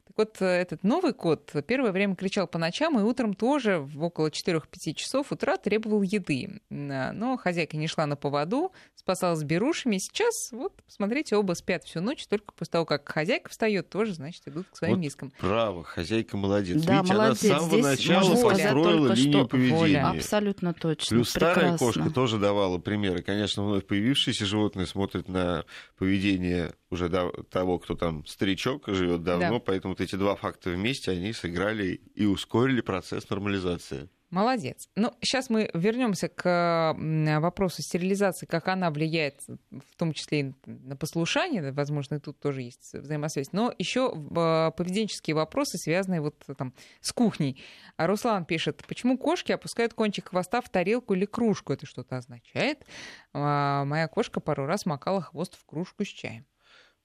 [0.10, 4.28] Так вот, этот новый кот первое время кричал по ночам и утром тоже в около
[4.28, 6.62] 4-5 часов утра требовал еды.
[6.70, 9.98] Но хозяйка не шла на поводу, спасалась берушами.
[9.98, 14.48] Сейчас, вот, посмотрите, оба спят всю ночь, только после того, как хозяйка встает, тоже, значит,
[14.48, 15.32] идут к своим вот мискам.
[15.40, 16.84] Право, хозяйка молодец.
[16.84, 17.44] Да, Видите, молодец.
[17.44, 19.78] она с самого Здесь начала построила линию поведения.
[19.78, 20.10] Воля.
[20.10, 21.16] Абсолютно точно.
[21.16, 21.62] Плюс Прекрасно.
[21.62, 23.22] старая кошка тоже давала примеры.
[23.22, 25.66] Конечно, вновь появившиеся животные смотрят на
[25.98, 27.10] поведение уже
[27.50, 29.60] того, кто там старичок живет давно, да.
[29.60, 34.10] поэтому вот эти два факта вместе, они сыграли и ускорили процесс нормализации.
[34.30, 34.88] Молодец.
[34.96, 36.96] Ну, сейчас мы вернемся к
[37.40, 42.62] вопросу стерилизации, как она влияет, в том числе и на послушание, возможно, и тут тоже
[42.62, 47.60] есть взаимосвязь, но еще а, поведенческие вопросы, связанные вот там с кухней.
[47.98, 51.74] Руслан пишет, почему кошки опускают кончик хвоста в тарелку или кружку?
[51.74, 52.86] Это что-то означает?
[53.34, 56.46] А, моя кошка пару раз макала хвост в кружку с чаем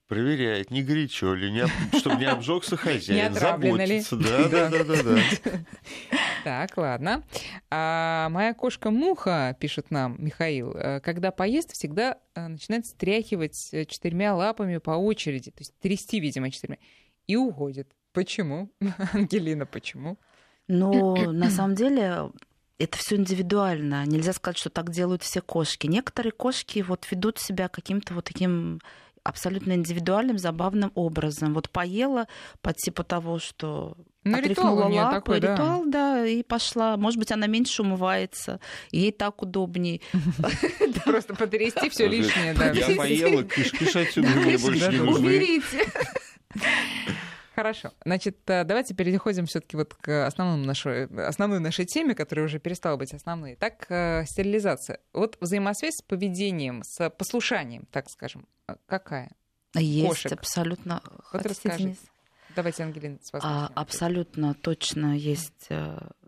[0.08, 1.66] проверяет, не горячо ли, не,
[1.98, 4.16] чтобы не обжегся хозяин, не заботится.
[4.16, 5.20] Да, да, да, да, да.
[6.44, 7.24] Так, ладно.
[7.70, 13.86] А моя кошка Муха, пишет нам Михаил, э, когда поест, всегда э, начинает стряхивать э,
[13.86, 16.76] четырьмя лапами по очереди, то есть трясти, видимо, четырьмя,
[17.26, 17.90] и уходит.
[18.12, 18.70] Почему?
[19.12, 20.18] Ангелина, почему?
[20.68, 22.30] Ну, на самом деле,
[22.78, 24.04] это все индивидуально.
[24.06, 25.86] Нельзя сказать, что так делают все кошки.
[25.86, 28.80] Некоторые кошки вот ведут себя каким-то вот таким
[29.24, 31.54] абсолютно индивидуальным, забавным образом.
[31.54, 32.28] Вот поела
[32.60, 35.54] по типу того, что ну, ритуал лапы, такой, да.
[35.54, 36.96] ритуал, да, и пошла.
[36.96, 38.60] Может быть, она меньше умывается,
[38.90, 40.02] ей так удобней.
[41.04, 42.70] Просто потрясти все лишнее, да.
[42.70, 45.26] Я поела, кыш-кыш отсюда, мне больше не нужны.
[45.26, 45.84] Уберите.
[47.54, 47.92] Хорошо.
[48.04, 52.96] Значит, э, давайте переходим все-таки вот к основному нашей, основной нашей теме, которая уже перестала
[52.96, 53.54] быть основной.
[53.54, 54.98] Так, э, стерилизация.
[55.12, 58.48] Вот взаимосвязь с поведением, с послушанием, так скажем,
[58.86, 59.32] какая?
[59.74, 60.32] Есть, Кошек.
[60.32, 61.02] абсолютно.
[61.32, 61.96] Вот расскажите.
[62.54, 63.42] Давайте, Ангелина, с вас.
[63.44, 65.68] А, абсолютно точно есть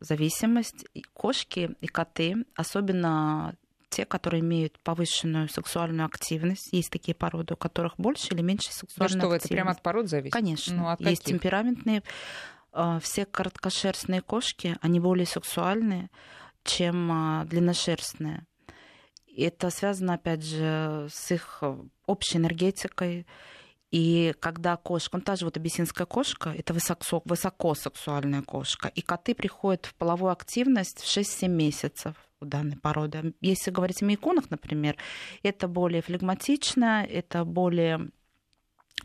[0.01, 0.85] зависимость.
[0.95, 3.57] И кошки и коты, особенно
[3.89, 6.73] те, которые имеют повышенную сексуальную активность.
[6.73, 9.47] Есть такие породы, у которых больше или меньше сексуальной ну, что, активности.
[9.47, 10.33] это прямо от пород зависит?
[10.33, 10.77] Конечно.
[10.77, 11.37] Ну, от есть каких?
[11.37, 12.03] темпераментные.
[12.73, 16.11] А, все короткошерстные кошки, они более сексуальные,
[16.65, 18.45] чем а, длинношерстные.
[19.37, 21.63] Это связано, опять же, с их
[22.07, 23.27] общей энергетикой.
[23.91, 29.01] И когда кошка, ну та же вот абиссинская кошка, это высоко, высоко сексуальная кошка, и
[29.01, 33.35] коты приходят в половую активность в 6-7 месяцев у данной породы.
[33.41, 34.97] Если говорить о мейкунах, например,
[35.43, 38.11] это более флегматично, это более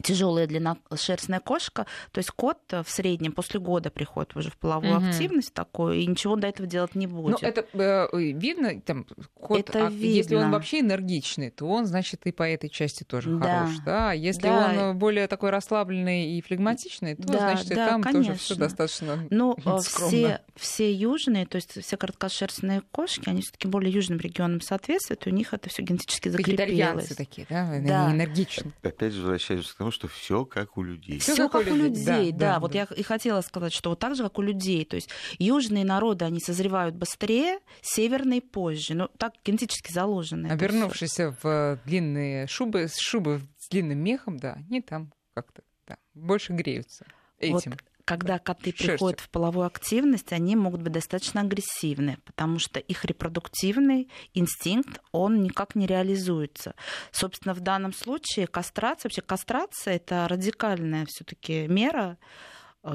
[0.01, 1.85] тяжелая длинношерстная кошка.
[2.11, 5.07] То есть кот в среднем после года приходит уже в половую угу.
[5.07, 7.41] активность такую, и ничего до этого делать не ну, будет.
[7.41, 10.05] Ну, это э, видно, там, кот, это а видно.
[10.05, 13.65] если он вообще энергичный, то он, значит, и по этой части тоже да.
[13.65, 13.79] хорош.
[13.85, 14.11] Да?
[14.11, 14.89] А если да.
[14.89, 18.33] он более такой расслабленный и флегматичный, то, да, значит, да, и там конечно.
[18.33, 23.67] тоже все достаточно Ну, все, все южные, то есть все короткошерстные кошки, они все таки
[23.67, 26.59] более южным регионам соответствуют, у них это все генетически закрепилось.
[26.59, 27.79] Вегетарианцы такие, да?
[27.81, 28.05] да.
[28.07, 28.71] Они энергичны.
[28.81, 31.17] Опять же, возвращаюсь к тому, что все как у людей.
[31.17, 32.59] Все как, как у людей, людей да, да, да.
[32.59, 34.85] Вот я и хотела сказать, что вот так же, как у людей.
[34.85, 38.93] То есть южные народы, они созревают быстрее, северные позже.
[38.93, 40.53] Ну, так генетически заложено.
[40.53, 47.07] Обернувшиеся в длинные шубы, шубы с длинным мехом, да, они там как-то да, больше греются
[47.39, 47.71] этим.
[47.71, 48.87] Вот когда коты Шерстью.
[48.89, 55.41] приходят в половую активность, они могут быть достаточно агрессивны, потому что их репродуктивный инстинкт, он
[55.41, 56.75] никак не реализуется.
[57.13, 62.17] Собственно, в данном случае кастрация, вообще кастрация это радикальная все-таки мера,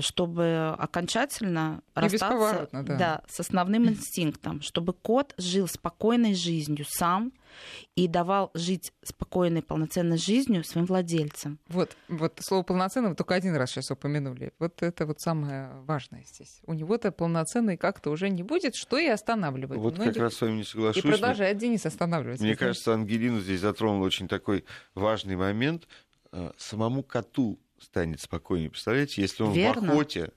[0.01, 2.83] чтобы окончательно и расстаться да.
[2.83, 7.33] Да, с основным инстинктом, чтобы кот жил спокойной жизнью сам
[7.95, 11.59] и давал жить спокойной, полноценной жизнью своим владельцам.
[11.69, 14.53] Вот, вот слово полноценный вы только один раз сейчас упомянули.
[14.59, 16.61] Вот это вот самое важное здесь.
[16.67, 19.81] У него-то полноценный как-то уже не будет, что и останавливает.
[19.81, 20.15] Вот многих.
[20.15, 21.05] как раз с вами не соглашусь.
[21.05, 22.41] И продолжает Денис останавливать.
[22.41, 25.87] Мне кажется, Ангелина здесь затронула очень такой важный момент.
[26.33, 28.71] Э, самому коту станет спокойнее.
[28.71, 29.89] Представляете, если он Верно.
[29.89, 30.31] в охоте,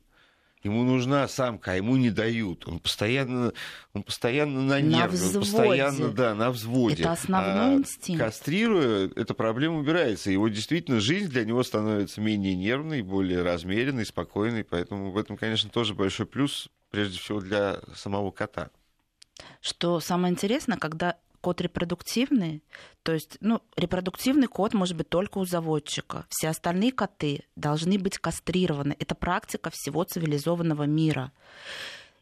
[0.64, 2.68] ему нужна самка, а ему не дают.
[2.68, 3.54] Он постоянно,
[3.94, 7.04] он постоянно на нерве, на он постоянно да, на взводе.
[7.04, 8.24] Это основной а инстинкт.
[8.24, 10.32] Кастрируя, эта проблема убирается.
[10.32, 14.64] Его действительно жизнь для него становится менее нервной, более размеренной, спокойной.
[14.64, 18.70] Поэтому в этом, конечно, тоже большой плюс, прежде всего, для самого кота.
[19.62, 22.64] Что самое интересное, когда кот репродуктивный,
[23.04, 26.26] то есть, ну, репродуктивный кот может быть только у заводчика.
[26.30, 28.96] Все остальные коты должны быть кастрированы.
[29.00, 31.32] Это практика всего цивилизованного мира.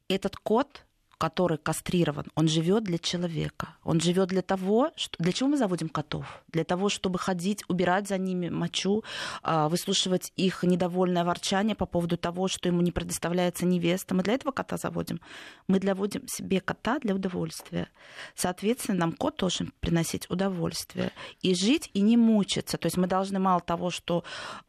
[0.08, 0.86] Этот кот
[1.17, 3.75] который кастрирован, он живет для человека.
[3.84, 5.15] Он живет для того, что...
[5.19, 6.43] для чего мы заводим котов?
[6.49, 9.03] Для того, чтобы ходить, убирать за ними мочу,
[9.41, 14.13] а, выслушивать их недовольное ворчание по поводу того, что ему не предоставляется невеста.
[14.13, 15.19] Мы для этого кота заводим.
[15.67, 17.89] Мы заводим себе кота для удовольствия.
[18.36, 21.12] Соответственно, нам кот должен приносить удовольствие.
[21.41, 22.77] И жить, и не мучиться.
[22.77, 24.23] То есть мы должны мало того, что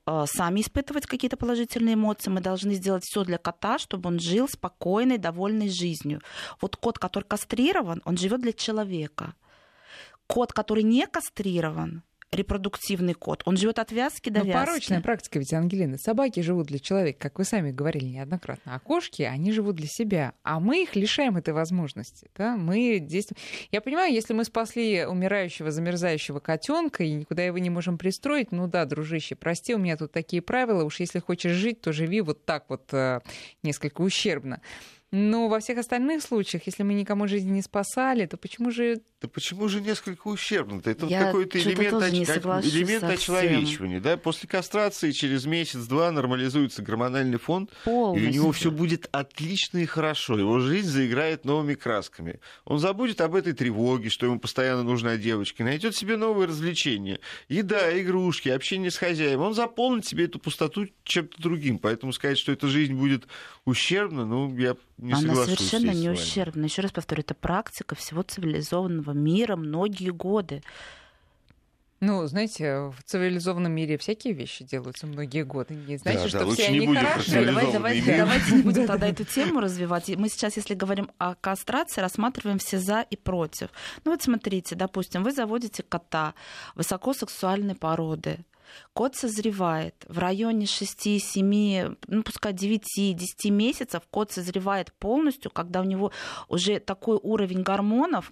[0.07, 4.49] а, сами испытывать какие-то положительные эмоции, мы должны сделать все для кота, чтобы он жил
[4.49, 6.23] спокойной, довольной жизнью.
[6.61, 9.35] Вот кот, который кастрирован, он живет для человека.
[10.27, 13.43] Кот, который не кастрирован, репродуктивный кот.
[13.47, 14.59] Он живет от вязки до Но вязки.
[14.59, 15.97] порочная практика ведь, Ангелина.
[15.97, 18.75] Собаки живут для человека, как вы сами говорили неоднократно.
[18.75, 20.35] А кошки, они живут для себя.
[20.43, 22.31] А мы их лишаем этой возможности.
[22.37, 22.57] Да?
[22.57, 23.39] Мы действуем...
[23.71, 28.67] Я понимаю, если мы спасли умирающего, замерзающего котенка и никуда его не можем пристроить, ну
[28.67, 30.85] да, дружище, прости, у меня тут такие правила.
[30.85, 33.21] Уж если хочешь жить, то живи вот так вот э,
[33.63, 34.61] несколько ущербно.
[35.11, 39.01] Но во всех остальных случаях, если мы никому жизнь не спасали, то почему же...
[39.23, 40.91] Да почему же несколько ущербно-то?
[40.91, 42.67] Это какой-то элемент, оч...
[42.67, 44.01] элемент очеловечивания.
[44.01, 44.17] Да?
[44.19, 48.27] После кастрации через месяц-два нормализуется гормональный фонд, Полностью.
[48.27, 50.39] и у него все будет отлично и хорошо.
[50.39, 52.41] Его жизнь заиграет новыми красками.
[52.67, 57.19] Он забудет об этой тревоге, что ему постоянно нужна девочка, найдет себе новые развлечения.
[57.49, 59.47] Еда, игрушки, общение с хозяином.
[59.47, 61.79] Он заполнит себе эту пустоту чем-то другим.
[61.79, 63.27] Поэтому сказать, что эта жизнь будет
[63.69, 66.65] ущербна, ну, я не Она совершенно не ущербна.
[66.65, 70.63] Еще раз повторю, это практика всего цивилизованного мира многие годы.
[72.01, 75.75] Ну, знаете, в цивилизованном мире всякие вещи делаются многие годы.
[75.75, 77.45] Не знаете, да, что да, все они хорошие.
[77.45, 80.09] Давай, давайте, давайте не будем тогда эту тему развивать.
[80.17, 83.71] Мы сейчас, если говорим о кастрации, рассматриваем все за и против.
[84.05, 86.35] Ну вот смотрите, допустим, вы заводите кота
[86.77, 88.39] высокосексуальной породы.
[88.93, 96.13] Кот созревает в районе 6-7, ну пускай 9-10 месяцев, кот созревает полностью, когда у него
[96.49, 98.31] уже такой уровень гормонов,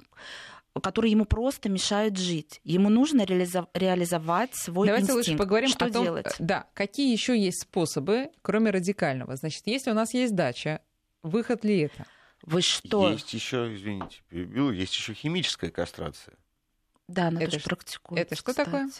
[0.83, 2.61] который ему просто мешает жить.
[2.65, 5.29] Ему нужно реализовать свой Давайте инстинкт.
[5.29, 6.35] лучше поговорим что о том, делать.
[6.39, 9.37] Да, какие еще есть способы, кроме радикального.
[9.37, 10.83] Значит, если у нас есть дача,
[11.23, 12.07] выход ли это?
[12.43, 13.11] Вы что?
[13.11, 16.35] Есть еще, извините, перебил, есть еще химическая кастрация.
[17.09, 18.23] Да, она это тоже практикуется.
[18.23, 18.67] Это что кстати.
[18.67, 18.91] такое?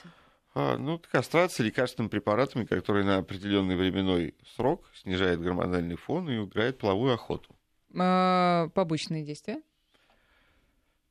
[0.59, 6.79] А, ну, кастрация лекарственными препаратами, которые на определенный временной срок снижает гормональный фон и убирает
[6.79, 7.55] половую охоту.
[7.95, 9.61] А, побочные действия?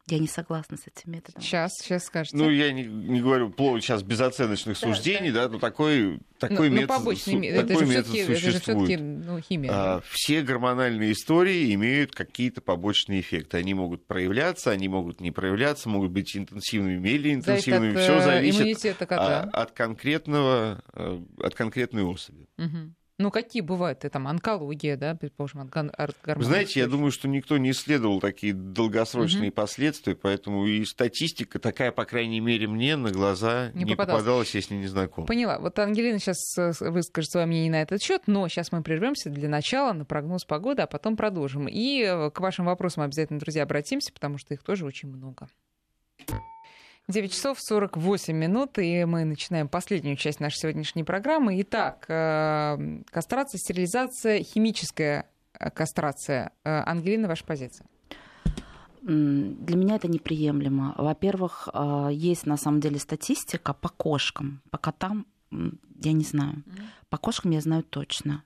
[0.08, 1.42] Я не согласна с этим методом.
[1.42, 2.38] Сейчас, сейчас скажете.
[2.38, 6.70] Ну, я не, не говорю плохо сейчас безоценочных да, суждений, да, да но такой, такой
[6.70, 8.90] ну, ну метод, побочный, су, это такой метод существует.
[8.90, 9.72] Это же ну, химия.
[9.74, 13.58] А, все гормональные истории имеют какие-то побочные эффекты.
[13.58, 17.96] Они могут проявляться, они могут не проявляться, могут быть интенсивными или интенсивными.
[17.98, 19.42] Все э, зависит кота.
[19.42, 22.48] от конкретного, э, от конкретной особи.
[22.60, 22.94] Угу.
[23.18, 24.00] Ну, какие бывают?
[24.00, 28.54] Это там онкология, да, предположим, от Вы знаете, я думаю, что никто не исследовал такие
[28.54, 29.56] долгосрочные угу.
[29.56, 34.24] последствия, поэтому и статистика такая, по крайней мере, мне на глаза не, не попадалась.
[34.24, 35.26] попадалась, если не знаком.
[35.26, 35.60] Поняла.
[35.60, 39.48] Вот Ангелина сейчас э, выскажет свое мнение на этот счет, но сейчас мы прервемся для
[39.48, 41.68] начала на прогноз погоды, а потом продолжим.
[41.70, 45.48] И э, к вашим вопросам обязательно, друзья, обратимся, потому что их тоже очень много.
[47.08, 51.62] 9 часов 48 минут, и мы начинаем последнюю часть нашей сегодняшней программы.
[51.62, 56.52] Итак, э, кастрация, стерилизация, химическая э, кастрация.
[56.64, 57.86] Э, Ангелина, ваша позиция?
[59.04, 60.96] Для меня это неприемлемо.
[60.98, 61.70] Во-первых,
[62.10, 66.64] есть на самом деле статистика по кошкам, по котам, я не знаю.
[67.10, 68.44] По кошкам я знаю точно.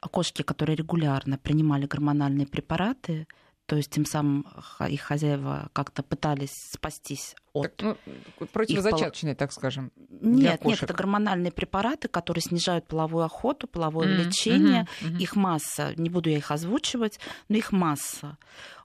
[0.00, 3.26] Кошки, которые регулярно принимали гормональные препараты,
[3.66, 4.46] то есть тем самым
[4.88, 7.76] их хозяева как-то пытались спастись от...
[7.76, 7.96] Так,
[8.40, 9.90] ну, противозачаточные, так скажем.
[9.96, 14.86] Нет, нет, это гормональные препараты, которые снижают половую охоту, половое mm, влечение.
[15.00, 15.22] Mm-hmm, mm-hmm.
[15.22, 18.36] Их масса, не буду я их озвучивать, но их масса.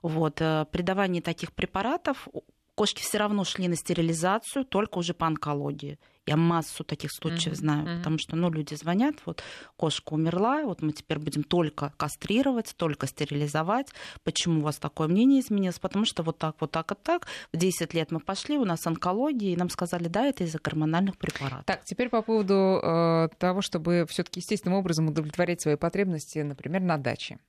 [0.02, 0.40] Вот.
[0.40, 2.28] Э, при давании таких препаратов
[2.74, 5.98] кошки все равно шли на стерилизацию, только уже по онкологии.
[6.30, 7.56] Я массу таких случаев mm-hmm.
[7.56, 7.96] знаю, mm-hmm.
[7.98, 9.42] потому что, ну, люди звонят, вот
[9.74, 13.88] кошка умерла, вот мы теперь будем только кастрировать, только стерилизовать.
[14.22, 15.80] Почему у вас такое мнение изменилось?
[15.80, 17.26] Потому что вот так, вот так и так.
[17.52, 21.18] В 10 лет мы пошли, у нас онкология, и нам сказали, да, это из-за гормональных
[21.18, 21.64] препаратов.
[21.64, 26.96] Так, теперь по поводу э, того, чтобы все-таки естественным образом удовлетворять свои потребности, например, на
[26.96, 27.40] даче.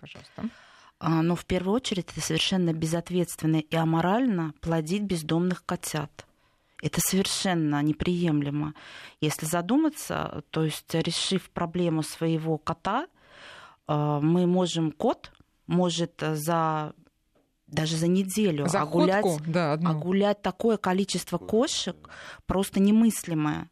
[0.00, 0.48] Пожалуйста.
[1.00, 6.24] А, но в первую очередь это совершенно безответственно и аморально плодить бездомных котят.
[6.82, 8.74] Это совершенно неприемлемо.
[9.20, 13.06] Если задуматься, то есть решив проблему своего кота,
[13.86, 15.32] а, мы можем, кот
[15.66, 16.92] может за
[17.68, 21.96] даже за неделю за огулять, да, огулять такое количество кошек
[22.44, 23.70] просто немыслимое.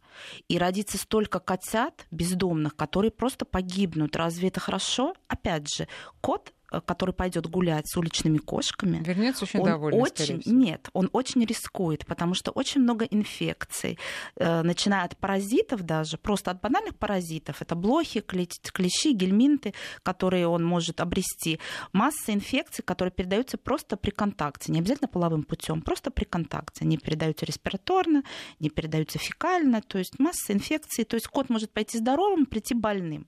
[0.48, 4.16] И родится столько котят бездомных, которые просто погибнут.
[4.16, 5.14] Разве это хорошо?
[5.28, 5.86] Опять же,
[6.22, 10.00] кот Э, который пойдет гулять с уличными кошками, вернется очень он довольный.
[10.00, 13.98] Очень, нет, он очень рискует, потому что очень много инфекций,
[14.36, 20.64] э, начиная от паразитов даже, просто от банальных паразитов, это блохи, клещи, гельминты, которые он
[20.64, 21.58] может обрести,
[21.92, 26.98] масса инфекций, которые передаются просто при контакте, не обязательно половым путем, просто при контакте, они
[26.98, 28.22] передаются респираторно,
[28.60, 33.26] не передаются фекально, то есть масса инфекций, то есть кот может пойти здоровым, прийти больным.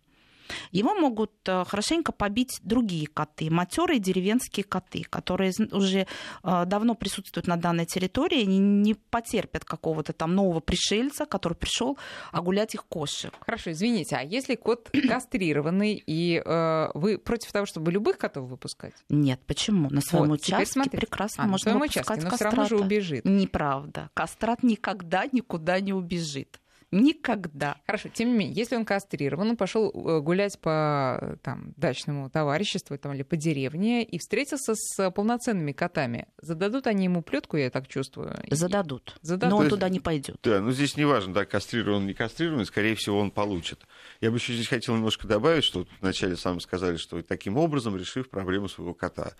[0.71, 6.07] Его могут э, хорошенько побить другие коты, матерые деревенские коты, которые уже
[6.43, 11.99] э, давно присутствуют на данной территории, они не потерпят какого-то там нового пришельца, который пришел
[12.31, 13.35] огулять их кошек.
[13.41, 18.95] Хорошо, извините, а если кот кастрированный, и э, вы против того, чтобы любых котов выпускать?
[19.09, 19.91] Нет, почему?
[19.91, 23.25] На своем вот, участке прекрасно а, можно выпускать участке, но все равно же убежит.
[23.25, 24.11] Неправда.
[24.15, 26.62] Кастрат никогда никуда не убежит.
[26.93, 27.81] Никогда.
[27.87, 32.99] Хорошо, тем не менее, если он кастрирован, он пошел э, гулять по там, дачному товариществу
[32.99, 37.89] там, или по деревне и встретился с полноценными котами, зададут они ему плетку, я так
[37.89, 38.37] чувствую?
[38.51, 39.17] Зададут.
[39.23, 39.51] Зададут.
[39.51, 40.37] Но он туда не пойдет.
[40.43, 43.81] Да, ну здесь не важно, да, кастрирован, не кастрирован, скорее всего, он получит.
[44.21, 48.29] Я бы еще здесь хотел немножко добавить, что вначале сами сказали, что таким образом, решив
[48.29, 49.33] проблему своего кота,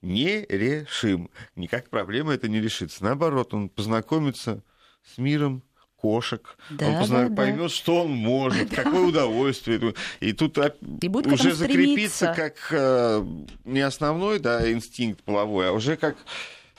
[0.00, 1.30] не решим.
[1.54, 3.04] Никак проблема это не решится.
[3.04, 4.62] Наоборот, он познакомится
[5.02, 5.62] с миром,
[6.00, 7.28] кошек, да, он позна...
[7.28, 7.68] да, поймет, да.
[7.68, 9.94] что он может, какое удовольствие.
[10.20, 13.24] И тут и уже закрепиться как э,
[13.64, 16.16] не основной да, инстинкт половой, а уже как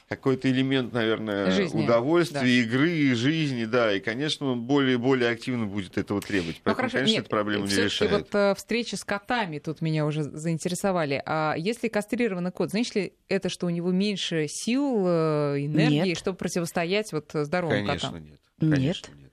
[0.09, 1.83] какой-то элемент, наверное, жизни.
[1.83, 2.47] удовольствия, да.
[2.47, 6.55] игры, и жизни, да, и, конечно, он более более активно будет этого требовать.
[6.57, 6.97] Ну, Поэтому, ну, хорошо.
[6.97, 8.11] конечно, Нет, эту проблему не решает.
[8.11, 11.21] вот э, встречи с котами тут меня уже заинтересовали.
[11.25, 16.17] А если кастрированный кот, значит ли это, что у него меньше сил, э, энергии, нет.
[16.17, 18.25] чтобы противостоять вот здоровым конечно, котам?
[18.25, 18.39] Нет.
[18.59, 19.31] Конечно, нет.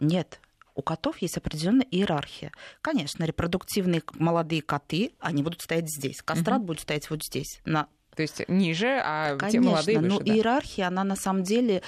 [0.00, 0.12] Нет.
[0.12, 0.40] Нет
[0.78, 2.52] у котов есть определенная иерархия.
[2.82, 6.22] Конечно, репродуктивные молодые коты, они будут стоять здесь.
[6.22, 6.68] Кастрат угу.
[6.68, 10.32] будет стоять вот здесь, на то есть ниже, а Конечно, те молодые выше, но да.
[10.32, 11.82] иерархия, она на самом деле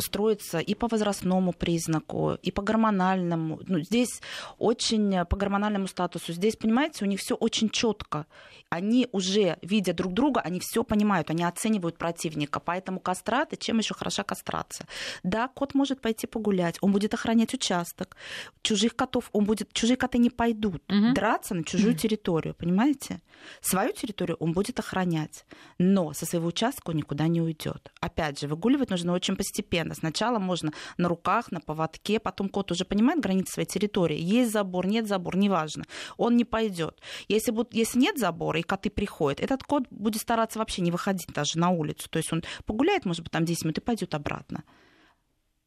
[0.00, 3.60] строится и по возрастному признаку, и по гормональному.
[3.66, 4.20] Ну, здесь
[4.58, 6.32] очень по гормональному статусу.
[6.32, 8.26] Здесь, понимаете, у них все очень четко.
[8.68, 12.58] Они уже, видя друг друга, они все понимают, они оценивают противника.
[12.60, 14.88] Поэтому кастраты, чем еще хороша кастрация?
[15.22, 18.16] Да, кот может пойти погулять, он будет охранять участок.
[18.62, 21.12] Чужих котов, он будет, чужие коты не пойдут угу.
[21.14, 22.00] драться на чужую угу.
[22.00, 23.20] территорию, понимаете?
[23.60, 25.44] Свою территорию он будет охранять,
[25.78, 27.92] но со своего участка он никуда не уйдет.
[28.00, 29.85] Опять же, выгуливать нужно очень постепенно.
[29.94, 34.18] Сначала можно на руках, на поводке, потом кот уже понимает границы своей территории.
[34.18, 35.84] Есть забор, нет забор, неважно.
[36.16, 37.00] Он не пойдет.
[37.28, 41.28] Если, будет, если нет забора и коты приходят, этот кот будет стараться вообще не выходить
[41.28, 42.08] даже на улицу.
[42.10, 44.64] То есть он погуляет, может быть, там 10 минут и пойдет обратно.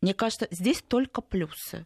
[0.01, 1.85] Мне кажется, здесь только плюсы.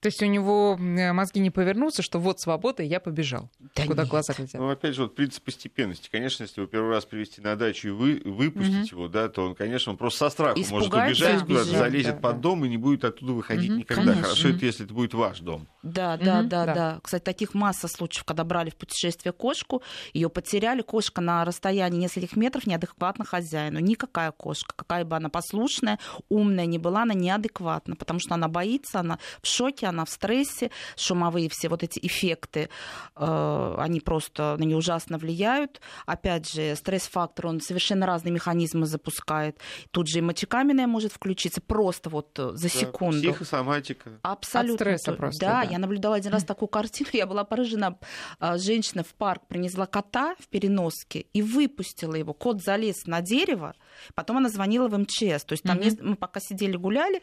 [0.00, 3.50] То есть у него э, мозги не повернутся, что вот свобода, я побежал.
[3.76, 4.10] Да куда нет.
[4.10, 4.54] глаза глядят.
[4.54, 6.08] Ну, опять же, вот принцип постепенности.
[6.10, 9.02] Конечно, если его первый раз привести на дачу и вы, выпустить угу.
[9.02, 12.36] его, да, то он, конечно, он просто со страху может убежать куда-то, залезет да, под
[12.36, 12.42] да.
[12.42, 14.02] дом и не будет оттуда выходить угу, никогда.
[14.02, 14.22] Конечно.
[14.22, 15.68] Хорошо, это если это будет ваш дом.
[15.82, 17.00] Да, да, угу, да, да, да.
[17.02, 19.82] Кстати, таких масса случаев, когда брали в путешествие кошку,
[20.14, 23.80] ее потеряли, кошка на расстоянии нескольких метров неадекватна хозяину.
[23.80, 25.98] Никакая кошка, какая бы она послушная,
[26.30, 30.70] умная не была, она неадекватна, потому что она боится, она в шоке, она в стрессе,
[30.96, 32.68] шумовые все вот эти эффекты,
[33.16, 35.80] э, они просто на нее ужасно влияют.
[36.06, 39.58] Опять же, стресс-фактор, он совершенно разные механизмы запускает.
[39.90, 43.22] Тут же и мочекаменная может включиться просто вот э, за секунду.
[43.22, 44.10] Да, психосоматика.
[44.22, 44.74] Абсолютно.
[44.74, 45.40] От стресса просто.
[45.40, 47.98] Да, да, я наблюдала один раз такую картину, я была поражена.
[48.38, 52.32] А, женщина в парк принесла кота в переноске и выпустила его.
[52.32, 53.74] Кот залез на дерево,
[54.14, 55.44] потом она звонила в МЧС.
[55.44, 56.02] То есть там mm-hmm.
[56.02, 57.22] мы пока сидели гуляли,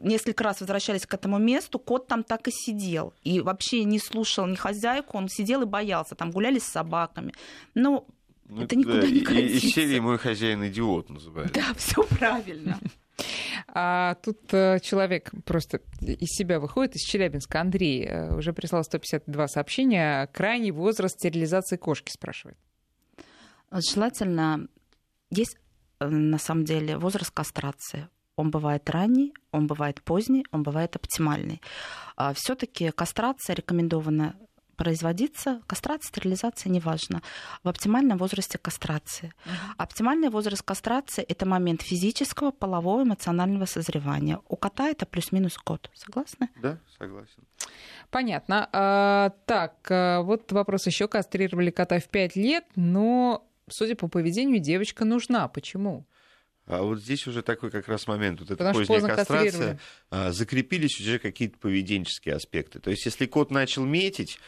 [0.00, 3.14] несколько раз возвращались к этому месту, кот там так и сидел.
[3.22, 6.14] И вообще не слушал ни хозяйку, он сидел и боялся.
[6.14, 7.32] Там гуляли с собаками.
[7.74, 8.06] Ну,
[8.48, 9.66] ну это никуда да, не годится.
[9.66, 11.54] Из серии «Мой хозяин идиот» называется.
[11.54, 12.78] Да, все правильно.
[13.68, 17.60] А тут э, человек просто из себя выходит, из Челябинска.
[17.60, 20.26] Андрей э, уже прислал 152 сообщения.
[20.34, 22.58] Крайний возраст стерилизации кошки, спрашивает.
[23.70, 24.68] Желательно...
[25.30, 25.58] Есть,
[26.00, 28.08] э, на самом деле, возраст кастрации.
[28.36, 31.62] Он бывает ранний, он бывает поздний, он бывает оптимальный.
[32.16, 34.36] А Все-таки кастрация рекомендована
[34.76, 37.22] производиться, кастрация, стерилизация, неважно,
[37.64, 39.32] в оптимальном возрасте кастрации.
[39.44, 39.74] Uh-huh.
[39.78, 44.38] Оптимальный возраст кастрации– это момент физического, полового, эмоционального созревания.
[44.48, 45.90] У кота это плюс-минус год.
[45.94, 46.50] Согласны?
[46.56, 47.42] Да, согласен.
[48.10, 48.68] Понятно.
[48.72, 51.08] А, так, а, вот вопрос еще.
[51.08, 55.48] Кастрировали кота в 5 лет, но, судя по поведению, девочка нужна.
[55.48, 56.06] Почему?
[56.66, 59.78] А вот здесь уже такой как раз момент, вот эта поздняя кастрация,
[60.10, 62.80] а, закрепились уже какие-то поведенческие аспекты.
[62.80, 64.40] То есть если кот начал метить,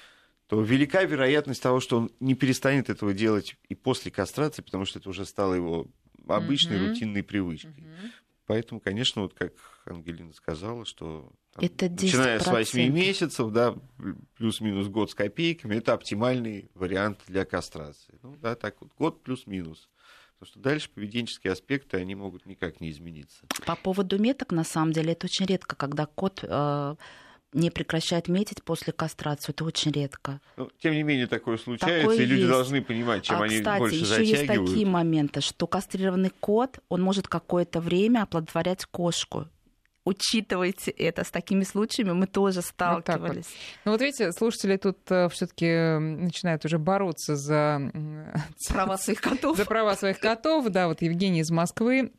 [0.49, 4.99] то велика вероятность того, что он не перестанет этого делать и после кастрации, потому что
[4.99, 5.87] это уже стало его
[6.27, 6.89] обычной mm-hmm.
[6.89, 7.71] рутинной привычкой.
[7.71, 8.11] Mm-hmm.
[8.49, 9.53] Поэтому, конечно, вот как
[9.85, 13.75] Ангелина сказала, что там, это начиная с 8 месяцев, да,
[14.39, 18.19] плюс-минус год с копейками, это оптимальный вариант для кастрации.
[18.23, 19.91] Ну, да, так вот, год плюс-минус.
[20.39, 23.45] Потому что дальше поведенческие аспекты, они могут никак не измениться.
[23.67, 26.97] По поводу меток, на самом деле, это очень редко, когда кот э,
[27.53, 29.53] не прекращает метить после кастрации.
[29.53, 30.41] Это очень редко.
[30.57, 32.51] Но, тем не менее, такое случается, такое и люди есть.
[32.51, 34.39] должны понимать, чем а, они кстати, больше еще затягивают.
[34.39, 39.47] есть такие моменты, что кастрированный кот, он может какое-то время оплодотворять кошку
[40.09, 41.23] учитывайте это.
[41.23, 43.19] С такими случаями мы тоже сталкивались.
[43.19, 43.47] Вот вот.
[43.85, 47.93] Ну вот видите, слушатели тут э, все-таки начинают уже бороться за
[48.69, 49.57] права своих котов.
[49.57, 50.69] За права своих котов.
[50.71, 52.13] Да, вот Евгений из Москвы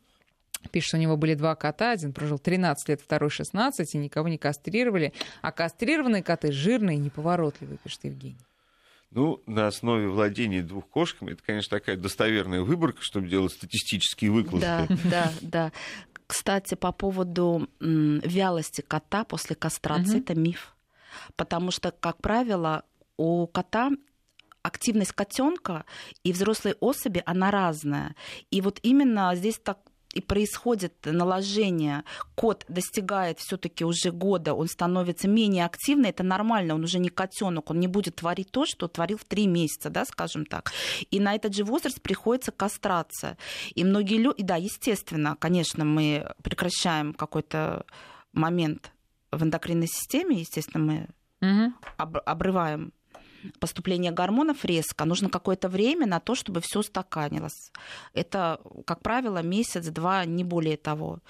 [0.70, 4.28] Пишет, что у него были два кота, один прожил 13 лет, второй 16, и никого
[4.28, 5.12] не кастрировали.
[5.42, 8.36] А кастрированные коты жирные и неповоротливые, пишет Евгений.
[9.10, 14.60] Ну, на основе владения двух кошками, это, конечно, такая достоверная выборка, чтобы делать статистические выкладки.
[14.60, 15.72] Да, да, да.
[16.28, 20.22] Кстати, по поводу вялости кота после кастрации, угу.
[20.22, 20.76] это миф.
[21.34, 22.84] Потому что, как правило,
[23.16, 23.90] у кота
[24.62, 25.84] активность котенка
[26.22, 28.14] и взрослой особи, она разная.
[28.52, 29.78] И вот именно здесь так
[30.12, 32.04] и происходит наложение,
[32.34, 37.70] кот достигает все-таки уже года, он становится менее активным, это нормально, он уже не котенок,
[37.70, 40.72] он не будет творить то, что творил в три месяца, да, скажем так.
[41.10, 43.36] И на этот же возраст приходится кастрация.
[43.74, 47.84] И многие люди, да, естественно, конечно, мы прекращаем какой-то
[48.32, 48.92] момент
[49.30, 51.08] в эндокринной системе, естественно, мы
[51.40, 51.72] угу.
[51.96, 52.92] обрываем
[53.58, 57.72] поступление гормонов резко, нужно какое-то время на то, чтобы все устаканилось.
[58.14, 61.20] Это, как правило, месяц-два, не более того.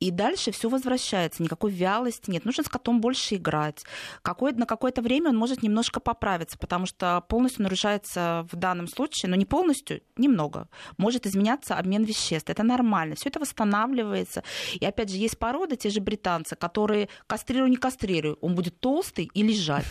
[0.00, 2.44] И дальше все возвращается, никакой вялости нет.
[2.44, 3.84] Нужно с котом больше играть.
[4.22, 9.30] Какое, на какое-то время он может немножко поправиться, потому что полностью нарушается в данном случае,
[9.30, 10.68] но не полностью, немного.
[10.96, 12.50] Может изменяться обмен веществ.
[12.50, 13.14] Это нормально.
[13.16, 14.42] Все это восстанавливается.
[14.74, 19.30] И опять же, есть породы, те же британцы, которые кастрирую, не кастрирую, он будет толстый
[19.34, 19.86] и лежать.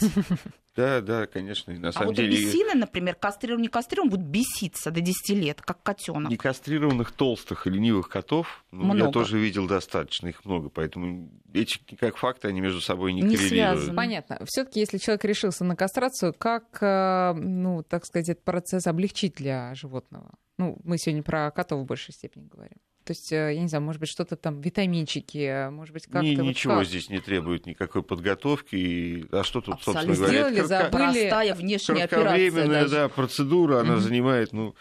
[0.77, 1.71] Да, да, конечно.
[1.71, 2.37] И на а самом вот деле...
[2.37, 6.31] абиссины, например, кастрированный, не кастрированный, будут беситься до 10 лет, как котенок.
[6.31, 12.17] Некастрированных толстых и ленивых котов ну, я тоже видел достаточно, их много, поэтому эти как
[12.17, 13.77] факты, они между собой не, не коррелируют.
[13.79, 13.95] Связаны.
[13.95, 14.39] Понятно.
[14.45, 19.33] все таки если человек решился на кастрацию, как, э, ну, так сказать, этот процесс облегчить
[19.33, 20.35] для животного?
[20.59, 22.77] Ну, мы сегодня про котов в большей степени говорим.
[23.07, 26.27] То есть, э, я не знаю, может быть, что-то там, витаминчики, может быть, как-то...
[26.27, 26.87] Ни, вот ничего как?
[26.87, 29.25] здесь не требует никакой подготовки.
[29.31, 30.13] А что тут, Абсолютно.
[30.13, 30.49] собственно говоря...
[30.49, 30.91] Сделали, забыли.
[30.91, 33.99] Простая внешняя операция да, процедура, она mm-hmm.
[33.99, 34.75] занимает, ну,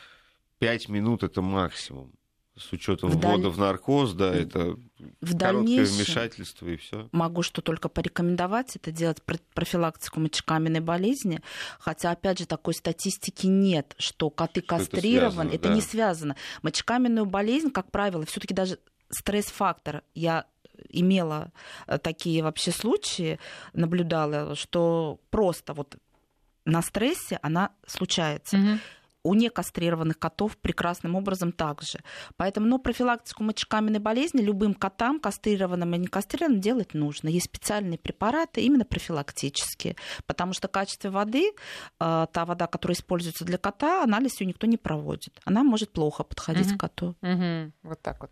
[0.58, 2.15] 5 минут это максимум.
[2.56, 3.32] С учетом Вдаль...
[3.32, 4.76] ввода в наркоз, да, это
[5.20, 7.08] в короткое вмешательство и все.
[7.12, 9.22] Могу что только порекомендовать это делать
[9.54, 11.40] профилактику мочекаменной болезни,
[11.78, 15.74] хотя опять же такой статистики нет, что коты что кастрированы, это, связано, это да.
[15.74, 16.36] не связано.
[16.62, 18.78] Мочекаменную болезнь, как правило, все-таки даже
[19.10, 20.02] стресс-фактор.
[20.14, 20.46] Я
[20.88, 21.52] имела
[21.86, 23.38] э, такие вообще случаи,
[23.74, 25.96] наблюдала, что просто вот
[26.64, 28.56] на стрессе она случается.
[28.56, 28.78] Угу
[29.26, 31.98] у некастрированных котов прекрасным образом также.
[32.36, 37.28] Поэтому ну, профилактику мочекаменной болезни любым котам, кастрированным и некастрированным, делать нужно.
[37.28, 39.96] Есть специальные препараты, именно профилактические.
[40.26, 41.50] Потому что качество воды,
[42.00, 45.40] э, та вода, которая используется для кота, анализ ее никто не проводит.
[45.44, 46.76] Она может плохо подходить угу.
[46.76, 47.16] к коту.
[47.22, 47.72] Угу.
[47.82, 48.30] Вот так вот.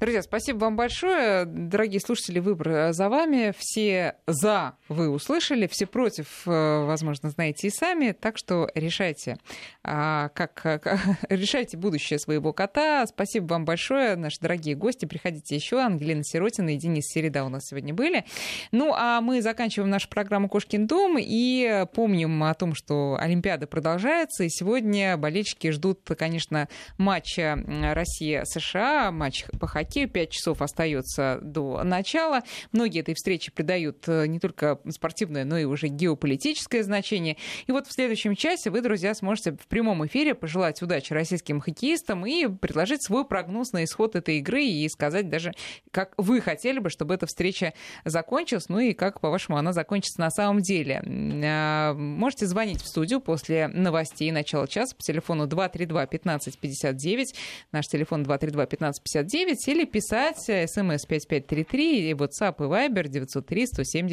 [0.00, 1.44] Друзья, спасибо вам большое.
[1.44, 3.52] Дорогие слушатели, выбор э, за вами.
[3.58, 8.12] Все за вы услышали, все против, э, возможно, знаете и сами.
[8.12, 9.38] Так что решайте
[9.82, 10.98] а, как, как
[11.28, 13.06] решайте будущее своего кота.
[13.06, 15.06] Спасибо вам большое, наши дорогие гости.
[15.06, 15.80] Приходите еще.
[15.80, 18.24] Ангелина Сиротина и Денис Середа у нас сегодня были.
[18.72, 24.44] Ну, а мы заканчиваем нашу программу «Кошкин дом» и помним о том, что Олимпиада продолжается.
[24.44, 26.68] И сегодня болельщики ждут, конечно,
[26.98, 27.58] матча
[27.94, 30.08] Россия-США, матч по хоккею.
[30.08, 32.42] Пять часов остается до начала.
[32.72, 37.36] Многие этой встрече придают э, не только спортивное, но и уже геополитическое значение.
[37.66, 41.60] И вот в следующем часе вы, друзья, сможете в прямом эфире эфире пожелать удачи российским
[41.60, 45.52] хоккеистам и предложить свой прогноз на исход этой игры и сказать даже,
[45.90, 47.72] как вы хотели бы, чтобы эта встреча
[48.04, 51.02] закончилась, ну и как, по-вашему, она закончится на самом деле.
[51.44, 57.26] А, можете звонить в студию после новостей начала часа по телефону 232-1559,
[57.72, 64.10] наш телефон 232-1559, или писать смс 5533 и WhatsApp и Viber 903 170